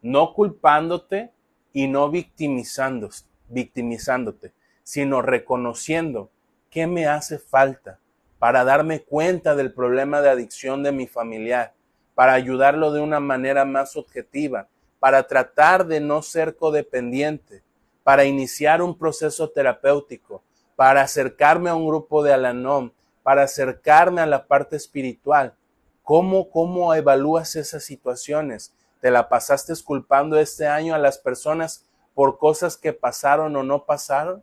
no 0.00 0.32
culpándote 0.32 1.32
y 1.74 1.86
no 1.86 2.08
victimizándote, 2.10 3.26
victimizándote, 3.50 4.54
sino 4.84 5.20
reconociendo 5.20 6.30
qué 6.70 6.86
me 6.86 7.06
hace 7.06 7.38
falta, 7.38 8.00
para 8.38 8.64
darme 8.64 9.02
cuenta 9.02 9.54
del 9.54 9.72
problema 9.72 10.20
de 10.20 10.30
adicción 10.30 10.82
de 10.82 10.92
mi 10.92 11.06
familiar, 11.06 11.74
para 12.14 12.34
ayudarlo 12.34 12.92
de 12.92 13.00
una 13.00 13.20
manera 13.20 13.64
más 13.64 13.96
objetiva, 13.96 14.68
para 15.00 15.26
tratar 15.26 15.86
de 15.86 16.00
no 16.00 16.22
ser 16.22 16.56
codependiente, 16.56 17.62
para 18.02 18.24
iniciar 18.24 18.82
un 18.82 18.96
proceso 18.96 19.50
terapéutico, 19.50 20.42
para 20.76 21.02
acercarme 21.02 21.70
a 21.70 21.74
un 21.74 21.86
grupo 21.86 22.22
de 22.22 22.32
Alanom, 22.32 22.92
para 23.22 23.42
acercarme 23.42 24.20
a 24.20 24.26
la 24.26 24.46
parte 24.46 24.76
espiritual. 24.76 25.54
¿Cómo, 26.02 26.50
cómo 26.50 26.94
evalúas 26.94 27.56
esas 27.56 27.84
situaciones? 27.84 28.72
¿Te 29.00 29.10
la 29.10 29.28
pasaste 29.28 29.74
culpando 29.84 30.38
este 30.38 30.66
año 30.66 30.94
a 30.94 30.98
las 30.98 31.18
personas 31.18 31.84
por 32.14 32.38
cosas 32.38 32.76
que 32.76 32.92
pasaron 32.92 33.54
o 33.56 33.62
no 33.62 33.84
pasaron? 33.84 34.42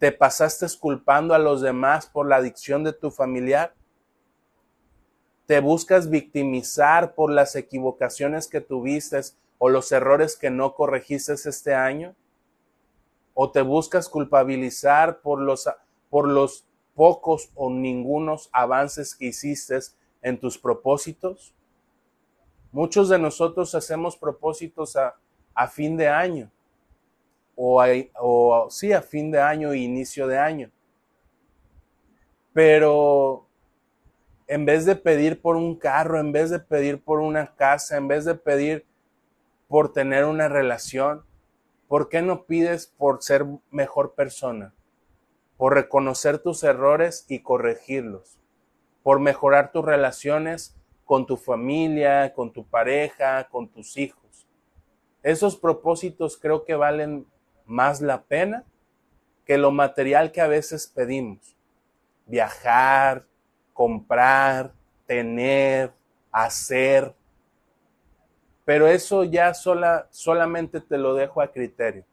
¿Te 0.00 0.12
pasaste 0.12 0.66
culpando 0.80 1.34
a 1.34 1.38
los 1.38 1.60
demás 1.60 2.06
por 2.06 2.26
la 2.26 2.36
adicción 2.36 2.84
de 2.84 2.94
tu 2.94 3.10
familiar? 3.10 3.74
¿Te 5.44 5.60
buscas 5.60 6.08
victimizar 6.08 7.14
por 7.14 7.30
las 7.30 7.54
equivocaciones 7.54 8.48
que 8.48 8.62
tuviste 8.62 9.20
o 9.58 9.68
los 9.68 9.92
errores 9.92 10.38
que 10.38 10.48
no 10.48 10.74
corregiste 10.74 11.34
este 11.34 11.74
año? 11.74 12.16
¿O 13.34 13.50
te 13.50 13.60
buscas 13.60 14.08
culpabilizar 14.08 15.20
por 15.20 15.38
los, 15.38 15.68
por 16.08 16.28
los 16.28 16.64
pocos 16.94 17.50
o 17.54 17.68
ningunos 17.68 18.48
avances 18.52 19.14
que 19.14 19.26
hiciste 19.26 19.78
en 20.22 20.40
tus 20.40 20.56
propósitos? 20.56 21.54
Muchos 22.72 23.10
de 23.10 23.18
nosotros 23.18 23.74
hacemos 23.74 24.16
propósitos 24.16 24.96
a, 24.96 25.16
a 25.52 25.68
fin 25.68 25.98
de 25.98 26.08
año 26.08 26.50
o, 27.62 27.82
o 28.18 28.70
sí, 28.70 28.92
a 28.92 29.02
fin 29.02 29.30
de 29.30 29.38
año 29.38 29.72
e 29.72 29.78
inicio 29.78 30.26
de 30.26 30.38
año. 30.38 30.70
Pero 32.54 33.46
en 34.46 34.64
vez 34.64 34.86
de 34.86 34.96
pedir 34.96 35.42
por 35.42 35.56
un 35.56 35.76
carro, 35.76 36.18
en 36.18 36.32
vez 36.32 36.48
de 36.48 36.58
pedir 36.58 37.02
por 37.02 37.20
una 37.20 37.54
casa, 37.54 37.98
en 37.98 38.08
vez 38.08 38.24
de 38.24 38.34
pedir 38.34 38.86
por 39.68 39.92
tener 39.92 40.24
una 40.24 40.48
relación, 40.48 41.22
¿por 41.86 42.08
qué 42.08 42.22
no 42.22 42.44
pides 42.46 42.86
por 42.86 43.22
ser 43.22 43.44
mejor 43.70 44.14
persona? 44.14 44.72
Por 45.58 45.74
reconocer 45.74 46.38
tus 46.38 46.64
errores 46.64 47.26
y 47.28 47.40
corregirlos, 47.40 48.40
por 49.02 49.20
mejorar 49.20 49.70
tus 49.70 49.84
relaciones 49.84 50.74
con 51.04 51.26
tu 51.26 51.36
familia, 51.36 52.32
con 52.32 52.52
tu 52.52 52.64
pareja, 52.64 53.48
con 53.50 53.68
tus 53.68 53.98
hijos. 53.98 54.48
Esos 55.22 55.56
propósitos 55.56 56.38
creo 56.38 56.64
que 56.64 56.74
valen 56.74 57.26
más 57.70 58.00
la 58.00 58.22
pena 58.22 58.64
que 59.46 59.56
lo 59.56 59.70
material 59.70 60.32
que 60.32 60.40
a 60.40 60.48
veces 60.48 60.88
pedimos. 60.88 61.56
Viajar, 62.26 63.24
comprar, 63.72 64.72
tener, 65.06 65.92
hacer. 66.32 67.14
Pero 68.64 68.88
eso 68.88 69.24
ya 69.24 69.54
sola, 69.54 70.08
solamente 70.10 70.80
te 70.80 70.98
lo 70.98 71.14
dejo 71.14 71.40
a 71.40 71.52
criterio. 71.52 72.04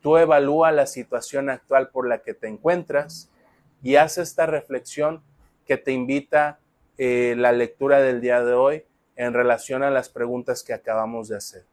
Tú 0.00 0.16
evalúa 0.16 0.72
la 0.72 0.86
situación 0.86 1.50
actual 1.50 1.90
por 1.90 2.08
la 2.08 2.22
que 2.22 2.32
te 2.32 2.48
encuentras 2.48 3.30
y 3.82 3.96
haz 3.96 4.16
esta 4.16 4.46
reflexión 4.46 5.22
que 5.66 5.76
te 5.76 5.92
invita 5.92 6.58
eh, 6.98 7.34
la 7.36 7.52
lectura 7.52 8.00
del 8.00 8.20
día 8.20 8.42
de 8.42 8.54
hoy 8.54 8.84
en 9.16 9.34
relación 9.34 9.82
a 9.82 9.90
las 9.90 10.08
preguntas 10.08 10.62
que 10.62 10.72
acabamos 10.72 11.28
de 11.28 11.36
hacer. 11.36 11.64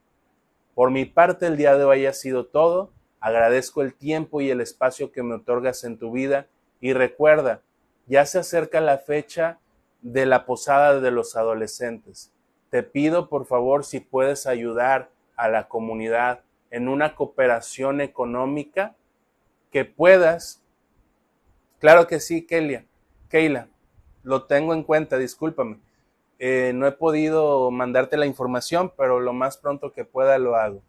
Por 0.78 0.92
mi 0.92 1.06
parte, 1.06 1.48
el 1.48 1.58
día 1.58 1.76
de 1.76 1.86
hoy 1.86 2.06
ha 2.06 2.13
sido 2.13 2.46
todo. 2.46 2.92
Agradezco 3.20 3.82
el 3.82 3.96
tiempo 3.96 4.42
y 4.42 4.52
el 4.52 4.62
espacio 4.62 5.12
que 5.12 5.24
me 5.24 5.34
otorgas 5.34 5.84
en 5.84 5.98
tu 5.98 6.12
vida 6.12 6.46
y 6.80 6.94
recuerda, 6.94 7.63
ya 8.06 8.28
se 8.28 8.38
acerca 8.38 8.80
la 8.80 9.00
fecha 9.00 9.58
de 10.04 10.28
la 10.28 10.46
posada 10.46 11.00
de 11.00 11.10
los 11.10 11.36
adolescentes. 11.36 12.32
te 12.70 12.84
pido 12.84 13.28
por 13.28 13.48
favor 13.48 13.86
si 13.86 14.02
puedes 14.02 14.46
ayudar 14.46 15.10
a 15.36 15.50
la 15.50 15.68
comunidad 15.68 16.42
en 16.70 16.90
una 16.90 17.16
cooperación 17.16 18.00
económica 18.00 18.96
que 19.72 19.84
puedas. 19.84 20.62
Claro 21.80 22.06
que 22.06 22.20
sí, 22.20 22.46
Kelia. 22.46 22.86
Keila, 23.30 23.68
lo 24.22 24.44
tengo 24.44 24.76
en 24.76 24.84
cuenta, 24.84 25.18
discúlpame. 25.18 25.80
Eh, 26.39 26.71
no 26.76 26.86
he 26.86 26.91
podido 26.91 27.71
mandarte 27.71 28.17
la 28.17 28.26
información, 28.26 28.93
pero 28.95 29.19
lo 29.19 29.34
más 29.34 29.58
pronto 29.58 29.91
que 29.91 30.06
pueda 30.06 30.38
lo 30.38 30.56
hago. 30.56 30.82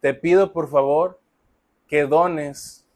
Te 0.00 0.14
pido 0.14 0.52
por 0.52 0.70
favor 0.70 1.20
que 1.88 2.06
dones 2.06 2.86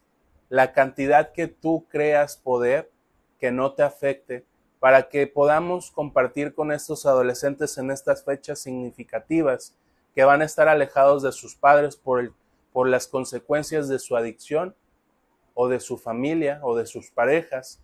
la 0.49 0.71
cantidad 0.71 1.33
que 1.33 1.47
tú 1.47 1.85
creas 1.89 2.37
poder, 2.37 2.91
que 3.39 3.51
no 3.51 3.73
te 3.73 3.83
afecte, 3.83 4.45
para 4.79 5.09
que 5.09 5.27
podamos 5.27 5.91
compartir 5.91 6.53
con 6.53 6.71
estos 6.71 7.05
adolescentes 7.05 7.77
en 7.77 7.91
estas 7.91 8.23
fechas 8.23 8.59
significativas 8.59 9.75
que 10.13 10.23
van 10.23 10.41
a 10.41 10.45
estar 10.45 10.67
alejados 10.67 11.23
de 11.23 11.31
sus 11.31 11.55
padres 11.55 11.95
por, 11.95 12.33
por 12.71 12.87
las 12.87 13.07
consecuencias 13.07 13.89
de 13.89 13.99
su 13.99 14.15
adicción 14.15 14.75
o 15.53 15.67
de 15.67 15.79
su 15.79 15.97
familia 15.97 16.59
o 16.63 16.75
de 16.75 16.85
sus 16.85 17.11
parejas 17.11 17.81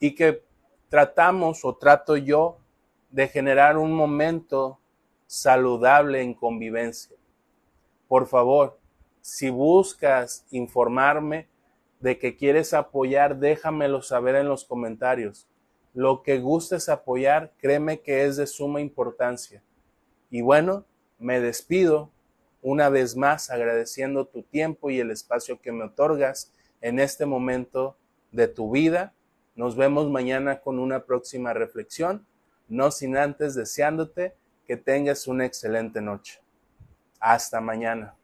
y 0.00 0.14
que 0.14 0.44
tratamos 0.88 1.64
o 1.64 1.76
trato 1.76 2.16
yo 2.16 2.58
de 3.12 3.28
generar 3.28 3.76
un 3.76 3.92
momento 3.92 4.80
saludable 5.26 6.22
en 6.22 6.34
convivencia. 6.34 7.16
Por 8.08 8.26
favor, 8.26 8.78
si 9.20 9.50
buscas 9.50 10.44
informarme 10.50 11.46
de 12.00 12.18
que 12.18 12.36
quieres 12.36 12.74
apoyar, 12.74 13.38
déjamelo 13.38 14.02
saber 14.02 14.34
en 14.34 14.48
los 14.48 14.64
comentarios. 14.64 15.46
Lo 15.94 16.22
que 16.22 16.40
gustes 16.40 16.88
apoyar, 16.88 17.52
créeme 17.58 18.00
que 18.00 18.24
es 18.24 18.36
de 18.36 18.46
suma 18.46 18.80
importancia. 18.80 19.62
Y 20.30 20.40
bueno, 20.40 20.84
me 21.18 21.40
despido 21.40 22.10
una 22.62 22.88
vez 22.88 23.16
más 23.16 23.50
agradeciendo 23.50 24.26
tu 24.26 24.42
tiempo 24.42 24.90
y 24.90 25.00
el 25.00 25.10
espacio 25.10 25.60
que 25.60 25.72
me 25.72 25.84
otorgas 25.84 26.52
en 26.80 26.98
este 26.98 27.26
momento 27.26 27.96
de 28.32 28.48
tu 28.48 28.70
vida. 28.70 29.12
Nos 29.54 29.76
vemos 29.76 30.10
mañana 30.10 30.60
con 30.60 30.78
una 30.78 31.04
próxima 31.04 31.52
reflexión, 31.52 32.26
no 32.72 32.90
sin 32.90 33.18
antes 33.18 33.54
deseándote 33.54 34.34
que 34.66 34.78
tengas 34.78 35.26
una 35.26 35.44
excelente 35.44 36.00
noche. 36.00 36.40
Hasta 37.20 37.60
mañana. 37.60 38.14